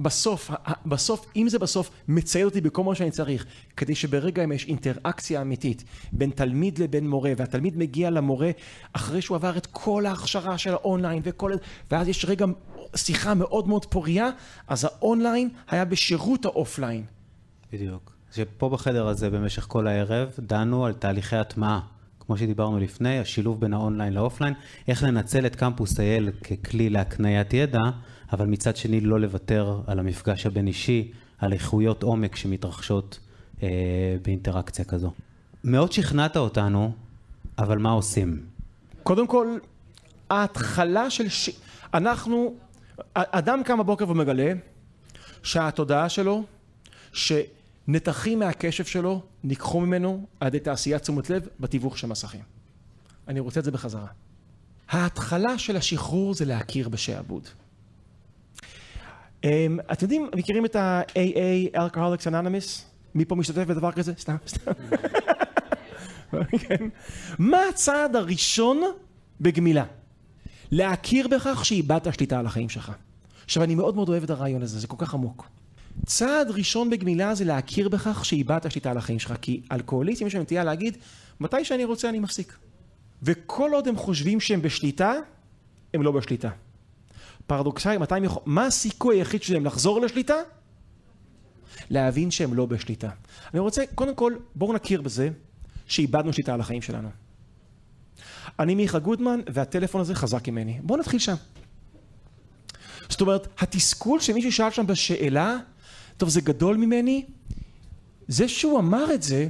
[0.00, 0.50] בסוף,
[0.86, 5.42] בסוף, אם זה בסוף מצייד אותי בכל מה שאני צריך, כדי שברגע אם יש אינטראקציה
[5.42, 8.50] אמיתית בין תלמיד לבין מורה, והתלמיד מגיע למורה
[8.92, 11.52] אחרי שהוא עבר את כל ההכשרה של האונליין וכל...
[11.90, 12.46] ואז יש רגע
[12.96, 14.30] שיחה מאוד מאוד פוריה,
[14.68, 17.04] אז האונליין היה בשירות ה offline.
[17.72, 18.12] בדיוק.
[18.32, 21.80] שפה בחדר הזה במשך כל הערב דנו על תהליכי הטמעה.
[22.30, 24.54] כמו שדיברנו לפני, השילוב בין ה online ל offline,
[24.88, 27.80] איך לנצל את קמפוס IL ככלי להקניית ידע,
[28.32, 33.18] אבל מצד שני לא לוותר על המפגש הבין-אישי, על איכויות עומק שמתרחשות
[33.62, 33.68] אה,
[34.22, 35.12] באינטראקציה כזו.
[35.64, 36.92] מאוד שכנעת אותנו,
[37.58, 38.42] אבל מה עושים?
[39.02, 39.58] קודם כל,
[40.30, 41.28] ההתחלה של...
[41.28, 41.50] ש...
[41.94, 42.54] אנחנו...
[43.14, 44.52] אדם קם בבוקר ומגלה
[45.42, 46.44] שהתודעה שלו,
[47.12, 47.32] ש...
[47.88, 52.40] נתחים מהקשב שלו ניקחו ממנו על ידי תעשיית תשומת לב בתיווך של מסכים.
[53.28, 54.06] אני רוצה את זה בחזרה.
[54.88, 57.48] ההתחלה של השחרור זה להכיר בשעבוד.
[59.44, 62.82] אמ, אתם יודעים, מכירים את ה-AA, Alcoholics Anonymous?
[63.14, 64.12] מי פה משתתף בדבר כזה?
[64.18, 64.72] סתם, סתם.
[66.60, 66.88] כן.
[67.38, 68.82] מה הצעד הראשון
[69.40, 69.84] בגמילה?
[70.70, 72.92] להכיר בכך שאיבדת שליטה על החיים שלך.
[73.44, 75.48] עכשיו, אני מאוד מאוד אוהב את הרעיון הזה, זה כל כך עמוק.
[76.06, 80.42] צעד ראשון בגמילה זה להכיר בכך שאיבדת שליטה על החיים שלך, כי אלכוהוליסטים יש להם
[80.42, 80.96] נטייה להגיד,
[81.40, 82.56] מתי שאני רוצה אני מפסיק.
[83.22, 85.14] וכל עוד הם חושבים שהם בשליטה,
[85.94, 86.50] הם לא בשליטה.
[87.46, 88.42] פרדוקסלי, מתי הם יכול...
[88.46, 90.34] מה הסיכוי היחיד שלהם לחזור לשליטה?
[91.90, 93.10] להבין שהם לא בשליטה.
[93.52, 95.30] אני רוצה, קודם כל, בואו נכיר בזה
[95.86, 97.08] שאיבדנו שליטה על החיים שלנו.
[98.58, 100.78] אני מיכה גודמן, והטלפון הזה חזק ממני.
[100.82, 101.34] בואו נתחיל שם.
[103.08, 105.58] זאת אומרת, התסכול שמישהו שאל שם בשאלה,
[106.20, 107.24] טוב, זה גדול ממני,
[108.28, 109.48] זה שהוא אמר את זה,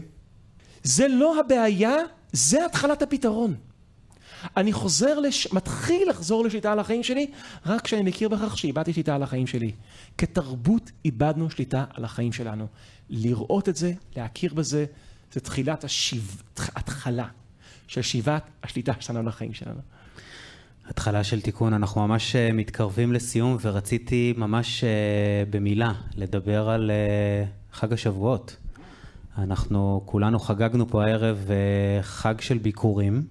[0.82, 1.94] זה לא הבעיה,
[2.32, 3.54] זה התחלת הפתרון.
[4.56, 5.52] אני חוזר, לש...
[5.52, 7.26] מתחיל לחזור לשליטה על החיים שלי,
[7.66, 9.72] רק כשאני מכיר בכך שאיבדתי שליטה על החיים שלי.
[10.18, 12.66] כתרבות איבדנו שליטה על החיים שלנו.
[13.08, 14.84] לראות את זה, להכיר בזה,
[15.32, 16.42] זה תחילת השיב...
[16.56, 17.28] התחלה
[17.86, 19.80] של שיבת השליטה שלנו על החיים שלנו.
[20.90, 27.44] התחלה של תיקון, אנחנו ממש אה, מתקרבים לסיום ורציתי ממש אה, במילה לדבר על אה,
[27.72, 28.56] חג השבועות.
[29.38, 31.48] אנחנו כולנו חגגנו פה הערב
[32.02, 33.22] חג של ביקורים,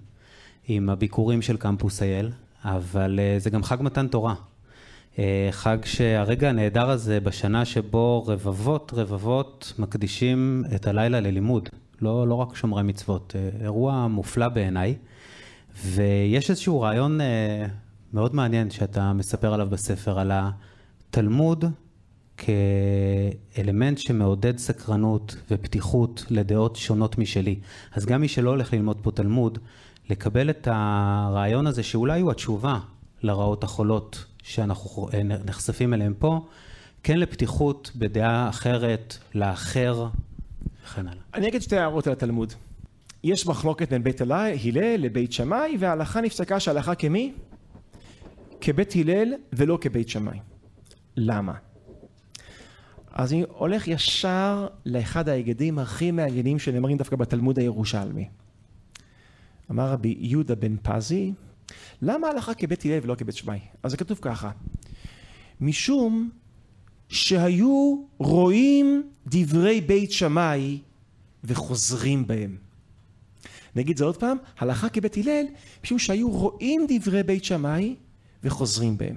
[0.68, 2.30] עם הביקורים של קמפוס אייל,
[2.64, 4.34] אבל זה גם חג מתן תורה.
[5.50, 11.68] חג שהרגע הנהדר הזה בשנה שבו רבבות רבבות מקדישים את הלילה ללימוד,
[12.02, 14.94] לא, לא רק שומרי מצוות, אירוע מופלא בעיניי.
[15.84, 17.66] ויש איזשהו רעיון אה,
[18.12, 21.64] מאוד מעניין שאתה מספר עליו בספר, על התלמוד
[22.36, 27.58] כאלמנט שמעודד סקרנות ופתיחות לדעות שונות משלי.
[27.92, 29.58] אז גם מי שלא הולך ללמוד פה תלמוד,
[30.10, 32.78] לקבל את הרעיון הזה שאולי הוא התשובה
[33.22, 36.46] לרעות החולות שאנחנו אה, נחשפים אליהן פה,
[37.02, 40.06] כן לפתיחות בדעה אחרת, לאחר
[40.84, 41.22] וכן הלאה.
[41.34, 42.54] אני אגיד שתי הערות על התלמוד.
[43.24, 44.52] יש מחלוקת בין בית הלל
[44.98, 47.32] לבית שמאי וההלכה נפסקה שההלכה כמי?
[48.60, 50.38] כבית הלל ולא כבית שמאי.
[51.16, 51.54] למה?
[53.10, 58.28] אז אני הולך ישר לאחד ההיגדים הכי מעניינים שנאמרים דווקא בתלמוד הירושלמי.
[59.70, 61.32] אמר רבי יהודה בן פזי,
[62.02, 63.58] למה ההלכה כבית הלל ולא כבית שמאי?
[63.82, 64.50] אז זה כתוב ככה,
[65.60, 66.30] משום
[67.08, 70.78] שהיו רואים דברי בית שמאי
[71.44, 72.69] וחוזרים בהם.
[73.76, 75.46] נגיד זה עוד פעם, הלכה כבית הלל,
[75.84, 77.96] משום שהיו רואים דברי בית שמאי
[78.44, 79.16] וחוזרים בהם.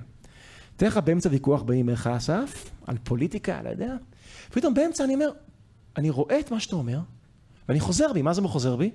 [0.75, 3.95] תאר לך באמצע ויכוח באים ממך אסף, על פוליטיקה, לא יודע,
[4.51, 5.29] פתאום באמצע אני אומר,
[5.97, 6.99] אני רואה את מה שאתה אומר,
[7.69, 8.91] ואני חוזר בי, מה זה חוזר בי?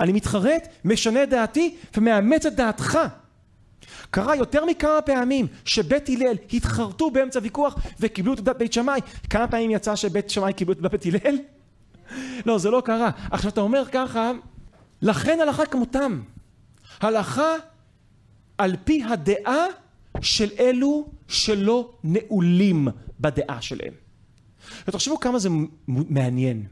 [0.00, 2.98] אני מתחרט, משנה דעתי ומאמץ את דעתך.
[4.10, 9.00] קרה יותר מכמה פעמים שבית הלל התחרטו באמצע ויכוח וקיבלו את דת בית שמאי.
[9.30, 11.38] כמה פעמים יצא שבית שמאי קיבלו את דת בית הלל?
[12.46, 13.10] לא, זה לא קרה.
[13.30, 14.32] עכשיו אתה אומר ככה,
[15.02, 16.20] לכן הלכה כמותם.
[17.00, 17.52] הלכה
[18.58, 19.66] על פי הדעה
[20.20, 22.88] של אלו שלא נעולים
[23.20, 23.94] בדעה שלהם.
[24.88, 25.48] ותחשבו כמה זה
[25.88, 26.66] מעניין.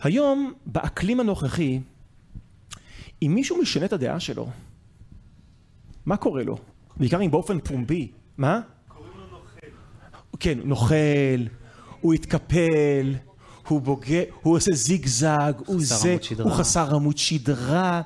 [0.00, 1.80] היום, באקלים הנוכחי,
[3.22, 4.48] אם מישהו משנה את הדעה שלו,
[6.06, 6.58] מה קורה לו?
[6.96, 8.08] בעיקר אם באופן פומבי.
[8.38, 8.60] מה?
[8.88, 9.66] קוראים לו נוכל.
[10.40, 11.46] כן, נוכל,
[12.00, 13.14] הוא התקפל,
[13.68, 18.02] הוא בוגר, הוא עושה זיגזג, הוא זה, הוא חסר עמוד שדרה.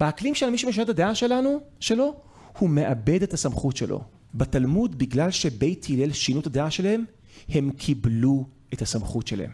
[0.00, 2.14] באקלים של מי שמשנה את הדעה שלנו, שלו,
[2.58, 4.00] הוא מאבד את הסמכות שלו.
[4.34, 7.04] בתלמוד, בגלל שבית הלל שינו את הדעה שלהם,
[7.48, 9.50] הם קיבלו את הסמכות שלהם.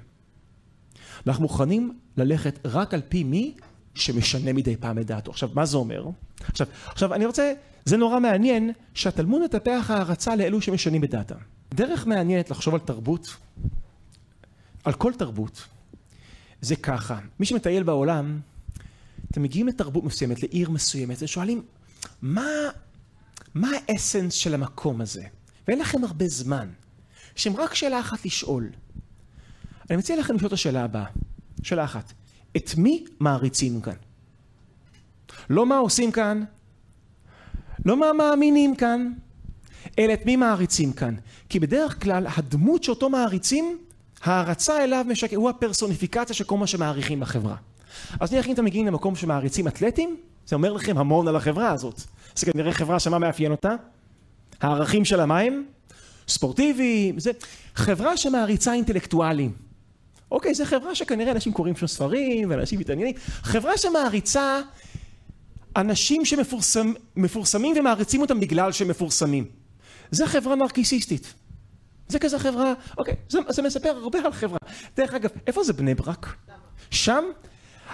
[1.26, 3.54] אנחנו מוכנים ללכת רק על פי מי
[3.94, 5.30] שמשנה מדי פעם את דעתו.
[5.30, 6.08] עכשיו, מה זה אומר?
[6.40, 7.52] עכשיו, עכשיו, אני רוצה,
[7.84, 11.34] זה נורא מעניין שהתלמוד מטפח הערצה לאלו שמשנים את דעתם.
[11.74, 13.36] דרך מעניינת לחשוב על תרבות
[14.84, 15.66] על כל תרבות.
[16.60, 18.40] זה ככה, מי שמטייל בעולם,
[19.30, 21.62] אתם מגיעים לתרבות מסוימת, לעיר מסוימת, ושואלים,
[22.22, 22.46] מה,
[23.54, 25.22] מה האסנס של המקום הזה?
[25.68, 26.68] ואין לכם הרבה זמן.
[27.36, 28.70] יש לכם רק שאלה אחת לשאול.
[29.90, 31.06] אני מציע לכם לשאול את השאלה הבאה.
[31.62, 32.12] שאלה אחת,
[32.56, 33.94] את מי מעריצים כאן?
[35.50, 36.44] לא מה עושים כאן,
[37.84, 39.12] לא מה מאמינים כאן,
[39.98, 41.14] אלא את מי מעריצים כאן.
[41.48, 43.78] כי בדרך כלל הדמות שאותו מעריצים
[44.22, 47.56] הערצה אליו משקר, הוא הפרסוניפיקציה של כל מה שמעריכים בחברה.
[48.20, 50.16] אז נניח אם אתם מגיעים למקום שמעריצים אתלטים,
[50.46, 52.02] זה אומר לכם המון על החברה הזאת.
[52.34, 53.74] זה כנראה חברה שמה מאפיין אותה?
[54.60, 55.64] הערכים שלה מה הם?
[56.28, 57.30] ספורטיבי, זה
[57.74, 59.52] חברה שמעריצה אינטלקטואלים.
[60.30, 63.14] אוקיי, זו חברה שכנראה אנשים קוראים שם ספרים ואנשים מתעניינים.
[63.42, 64.60] חברה שמעריצה
[65.76, 69.44] אנשים שמפורסמים ומעריצים אותם בגלל שהם מפורסמים.
[70.10, 71.34] זה חברה נרקיסיסטית.
[72.08, 74.58] זה כזה חברה, אוקיי, זה, זה מספר הרבה על חברה.
[74.96, 76.36] דרך אגב, איפה זה בני ברק?
[76.90, 77.24] שם?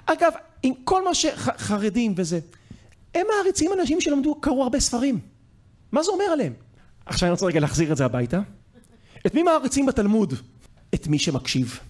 [0.06, 2.40] אגב, עם כל מה שחרדים וזה,
[3.14, 5.20] הם מעריצים אנשים שלמדו, קראו הרבה ספרים.
[5.92, 6.52] מה זה אומר עליהם?
[7.06, 8.40] עכשיו אני רוצה רגע להחזיר את זה הביתה.
[9.26, 10.34] את מי מעריצים בתלמוד?
[10.94, 11.80] את מי שמקשיב.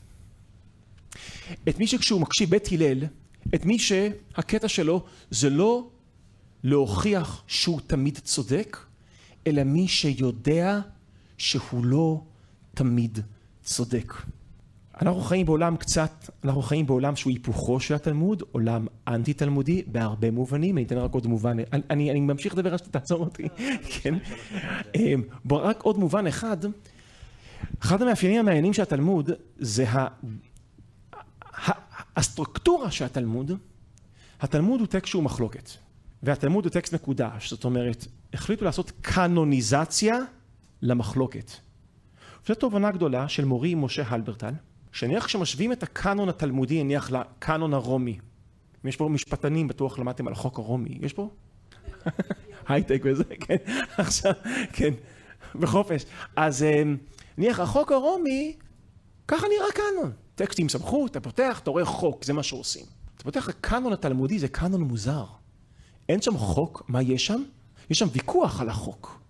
[1.69, 3.05] את מי שכשהוא מקשיב בית הלל,
[3.55, 5.89] את מי שהקטע שלו זה לא
[6.65, 8.77] להוכיח שהוא תמיד צודק,
[9.47, 10.81] אלא מי שיודע
[11.45, 12.21] שהוא לא
[12.75, 13.19] תמיד
[13.63, 14.15] צודק.
[15.03, 20.31] אנחנו חיים בעולם קצת, אנחנו חיים בעולם שהוא היפוכו של התלמוד, עולם אנטי תלמודי בהרבה
[20.31, 23.49] מובנים, אני אתן רק עוד מובן, אני, אני, ממשיך לדבר עד שתעצור אותי,
[24.01, 24.15] כן?
[24.95, 26.57] אמ, רק עוד מובן אחד,
[27.81, 30.07] אחד המאפיינים המעניינים של התלמוד זה ה,
[31.67, 31.73] ה,
[32.17, 33.53] הסטרוקטורה של התלמוד,
[34.41, 35.71] התלמוד הוא טקסט שהוא מחלוקת,
[36.23, 40.19] והתלמוד הוא טקסט מקודש, זאת אומרת, החליטו לעשות קנוניזציה
[40.85, 41.51] למחלוקת.
[42.47, 44.53] זו תובנה גדולה של מורי משה הלברטל,
[44.93, 48.19] שנניח כשמשווים את הקאנון התלמודי נניח לקאנון הרומי,
[48.85, 51.29] יש פה משפטנים, בטוח למדתם על החוק הרומי, יש פה?
[52.69, 53.57] הייטק וזה, כן,
[53.99, 54.33] עכשיו,
[54.73, 54.95] כן,
[55.55, 56.05] בחופש.
[56.37, 56.83] אז אה,
[57.39, 58.57] נניח החוק הרומי,
[59.29, 60.13] ככה נראה קאנון.
[60.35, 62.87] טקסט עם סמכות, אתה פותח, אתה רואה חוק, זה מה שעושים.
[63.17, 65.25] אתה פותח הקאנון התלמודי, זה קאנון מוזר.
[66.09, 67.43] אין שם חוק, מה יש שם?
[67.91, 69.24] יש שם ויכוח על החוק.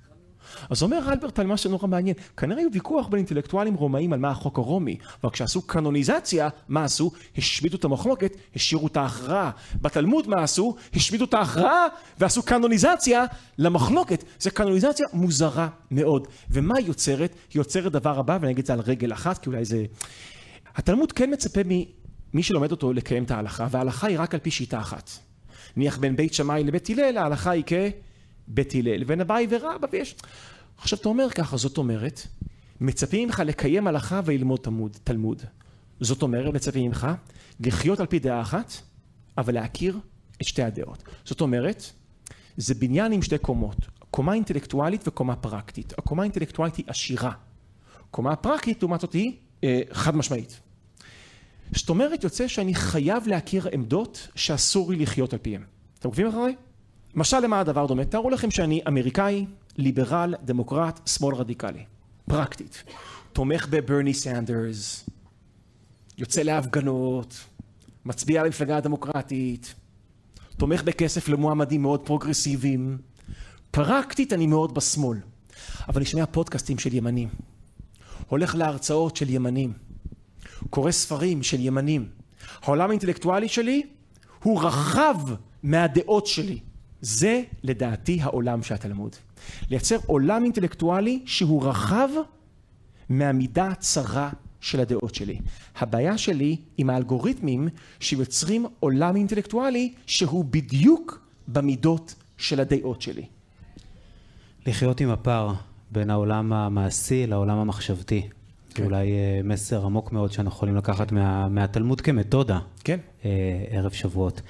[0.71, 4.31] אז אומר אלברט על משהו נורא מעניין, כנראה היו ויכוח בין אינטלקטואלים רומאים על מה
[4.31, 7.11] החוק הרומי, אבל כשעשו קנוניזציה, מה עשו?
[7.37, 9.51] השמידו את המחלוקת, השאירו את ההכרעה.
[9.83, 10.77] בתלמוד מה עשו?
[10.95, 11.87] השמידו את ההכרעה
[12.19, 13.25] ועשו קנוניזציה
[13.59, 14.25] למחלוקת.
[14.41, 16.29] זו קנוניזציה מוזרה מאוד.
[16.51, 17.35] ומה היא יוצרת?
[17.55, 19.85] היא יוצרת דבר הבא, ואני אגיד את זה על רגל אחת, כי אולי זה...
[20.77, 24.81] התלמוד כן מצפה ממי שלומד אותו לקיים את ההלכה, וההלכה היא רק על פי שיטה
[24.81, 25.11] אחת.
[25.77, 27.65] נניח בין בית שמאי לבית הלל, ההלכה היא
[28.47, 30.17] כבית הלל, ובין אביי ורבא, ויש...
[30.79, 32.27] עכשיו אתה אומר ככה, זאת אומרת,
[32.81, 35.43] מצפים ממך לקיים הלכה וללמוד תלמוד, תלמוד.
[36.01, 37.07] זאת אומרת, מצפים ממך
[37.61, 38.73] לחיות על פי דעה אחת,
[39.39, 39.99] אבל להכיר
[40.43, 41.03] את שתי הדעות.
[41.25, 41.91] זאת אומרת,
[42.57, 43.77] זה בניין עם שתי קומות,
[44.11, 45.93] קומה אינטלקטואלית וקומה פרקטית.
[45.99, 47.33] הקומה האינטלקטואלית היא עשירה.
[48.11, 49.33] קומה הפרקטית, לעומת זאת, היא
[49.65, 50.61] אה, חד משמעית.
[51.73, 55.63] זאת אומרת, יוצא שאני חייב להכיר עמדות שאסור לי לחיות על פיהן.
[55.99, 56.55] אתם עוקבים אחריי?
[57.15, 58.05] משל למה הדבר דומה?
[58.05, 59.47] תארו לכם שאני אמריקאי,
[59.77, 61.85] ליברל, דמוקרט, שמאל רדיקלי.
[62.29, 62.85] פרקטית.
[63.33, 65.09] תומך בברני סנדרס,
[66.19, 67.45] יוצא להפגנות,
[68.05, 69.75] מצביע למפלגה הדמוקרטית,
[70.57, 72.99] תומך בכסף למועמדים מאוד פרוגרסיביים.
[73.71, 75.19] פרקטית אני מאוד בשמאל,
[75.89, 77.29] אבל אני שומע פודקאסטים של ימנים.
[78.29, 79.73] הולך להרצאות של ימנים.
[80.71, 82.09] קורא ספרים של ימנים.
[82.63, 83.87] העולם האינטלקטואלי שלי
[84.43, 85.17] הוא רחב
[85.63, 86.59] מהדעות שלי.
[87.05, 89.17] זה לדעתי העולם של התלמוד.
[89.71, 92.09] לייצר עולם אינטלקטואלי שהוא רחב
[93.09, 94.31] מהמידה הצרה
[94.61, 95.39] של הדעות שלי.
[95.77, 97.69] הבעיה שלי עם האלגוריתמים
[98.01, 103.27] שיוצרים עולם אינטלקטואלי שהוא בדיוק במידות של הדעות שלי.
[104.67, 105.55] לחיות עם הפער
[105.91, 108.29] בין העולם המעשי לעולם המחשבתי.
[108.75, 108.83] כן.
[108.83, 112.59] זה אולי אה, מסר עמוק מאוד שאנחנו יכולים לקחת מה, מהתלמוד כמתודה.
[112.85, 112.99] כן.
[113.25, 113.31] אה,
[113.71, 114.41] ערב שבועות.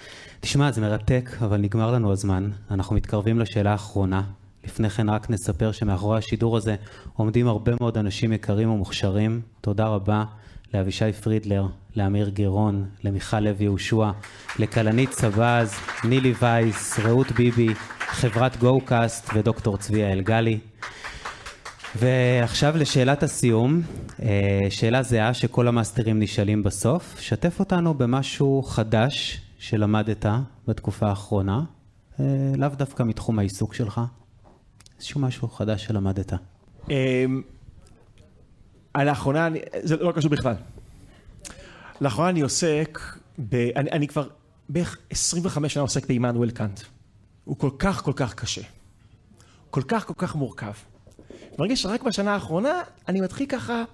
[0.40, 2.50] תשמע, זה מרתק, אבל נגמר לנו הזמן.
[2.70, 4.22] אנחנו מתקרבים לשאלה האחרונה.
[4.64, 6.76] לפני כן רק נספר שמאחורי השידור הזה
[7.16, 9.40] עומדים הרבה מאוד אנשים יקרים ומוכשרים.
[9.60, 10.24] תודה רבה
[10.74, 11.66] לאבישי פרידלר,
[11.96, 14.10] לאמיר גרון, למיכל לוי יהושע,
[14.58, 20.58] לכלנית סבז, נילי וייס, רעות ביבי, חברת גו-קאסט ודוקטור צביה אלגלי.
[21.96, 23.82] ועכשיו לשאלת הסיום,
[24.22, 27.20] אה, שאלה זהה שכל המאסטרים נשאלים בסוף.
[27.20, 30.26] שתף אותנו במשהו חדש שלמדת
[30.68, 31.62] בתקופה האחרונה,
[32.20, 32.24] אה,
[32.56, 34.00] לאו דווקא מתחום העיסוק שלך.
[34.96, 36.32] איזשהו משהו חדש שלמדת.
[36.90, 37.42] אמ,
[38.96, 39.48] לאחרונה,
[39.82, 40.54] זה לא קשור בכלל.
[42.00, 42.98] לאחרונה אני עוסק,
[43.38, 44.28] ב, אני, אני כבר
[44.68, 46.80] בערך 25 שנה עוסק בעמנואל קאנט.
[47.44, 48.62] הוא כל כך כל כך קשה.
[49.70, 50.72] כל כך כל כך מורכב.
[51.58, 53.84] מרגיש שרק בשנה האחרונה אני מתחיל ככה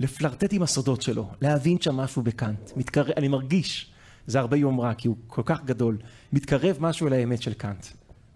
[0.00, 2.70] לפלרטט עם הסודות שלו, להבין שם משהו בקאנט.
[2.76, 3.90] מתקרב, אני מרגיש,
[4.26, 5.98] זה הרבה יומרה, כי הוא כל כך גדול,
[6.32, 7.86] מתקרב משהו אל האמת של קאנט.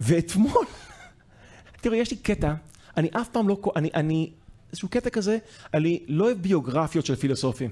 [0.00, 0.66] ואתמול
[1.82, 2.54] תראו, יש לי קטע,
[2.96, 4.32] אני אף פעם לא, אני, אני,
[4.70, 5.38] איזשהו קטע כזה,
[5.74, 7.70] אני לא אוהב ביוגרפיות של פילוסופים.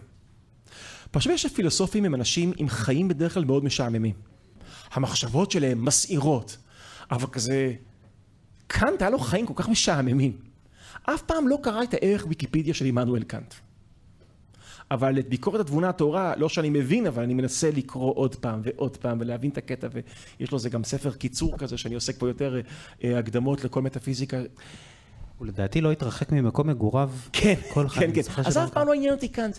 [1.11, 4.15] פשוט יש שפילוסופים הם אנשים עם חיים בדרך כלל מאוד משעממים.
[4.93, 6.57] המחשבות שלהם מסעירות,
[7.11, 7.75] אבל כזה,
[8.67, 10.52] קאנט היה לו חיים כל כך משעממים.
[11.03, 13.55] אף פעם לא קרא את הערך ויקיפדיה של עמנואל קאנט.
[14.91, 18.97] אבל את ביקורת התבונה הטהורה, לא שאני מבין, אבל אני מנסה לקרוא עוד פעם ועוד
[18.97, 22.61] פעם ולהבין את הקטע, ויש לו זה גם ספר קיצור כזה, שאני עוסק פה יותר
[23.05, 24.39] אה, הקדמות לכל מטאפיזיקה.
[25.39, 28.21] הוא לדעתי לא התרחק ממקום מגוריו כן, כל כן, כן.
[28.45, 29.59] אז אף פעם לא עניין אותי קאנט.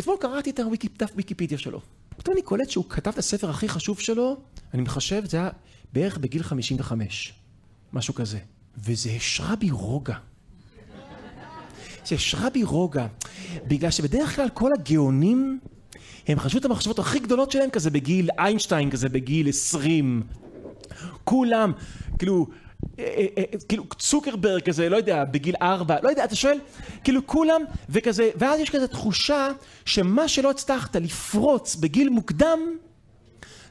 [0.00, 1.80] אתמול קראתי את הדף ויקיפדיה שלו.
[2.16, 4.36] פתאום אני קולט שהוא כתב את הספר הכי חשוב שלו,
[4.74, 5.50] אני מחשב, זה היה
[5.92, 7.34] בערך בגיל 55,
[7.92, 8.38] משהו כזה.
[8.78, 10.16] וזה השרה בי רוגע.
[12.12, 13.06] יש רבי רוגע,
[13.66, 15.58] בגלל שבדרך כלל כל הגאונים
[16.28, 20.22] הם חשבו את המחשבות הכי גדולות שלהם כזה בגיל איינשטיין כזה בגיל עשרים.
[21.24, 21.72] כולם
[22.18, 22.46] כאילו
[22.98, 26.58] אה, אה, אה, כאילו צוקרברג כזה לא יודע בגיל ארבע לא יודע אתה שואל?
[27.04, 29.48] כאילו כולם וכזה ואז יש כזה תחושה
[29.84, 32.58] שמה שלא הצלחת לפרוץ בגיל מוקדם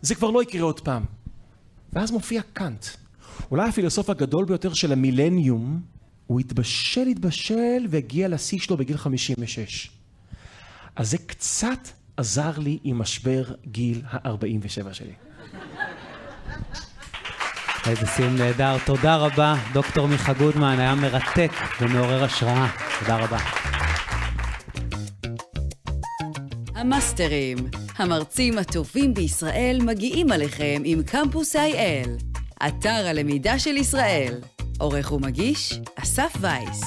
[0.02, 1.04] זה כבר לא יקרה עוד פעם.
[1.94, 2.86] ואז מופיע קאנט.
[3.52, 5.82] אולי הפילוסוף הגדול ביותר של המילניום
[6.34, 9.90] הוא התבשל התבשל והגיע לשיא שלו בגיל 56
[10.96, 15.14] אז זה קצת עזר לי עם משבר גיל ה-47 שלי.
[17.88, 18.78] איזה סיום נהדר.
[18.86, 22.68] תודה רבה, דוקטור מיכה גודמן, היה מרתק ומעורר השראה.
[23.00, 23.38] תודה רבה.
[26.76, 27.58] המאסטרים,
[27.98, 32.10] המרצים הטובים בישראל מגיעים עליכם עם קמפוס IL,
[32.68, 34.42] אתר הלמידה של ישראל.
[34.80, 36.82] עורך ומגיש, אסף וייס.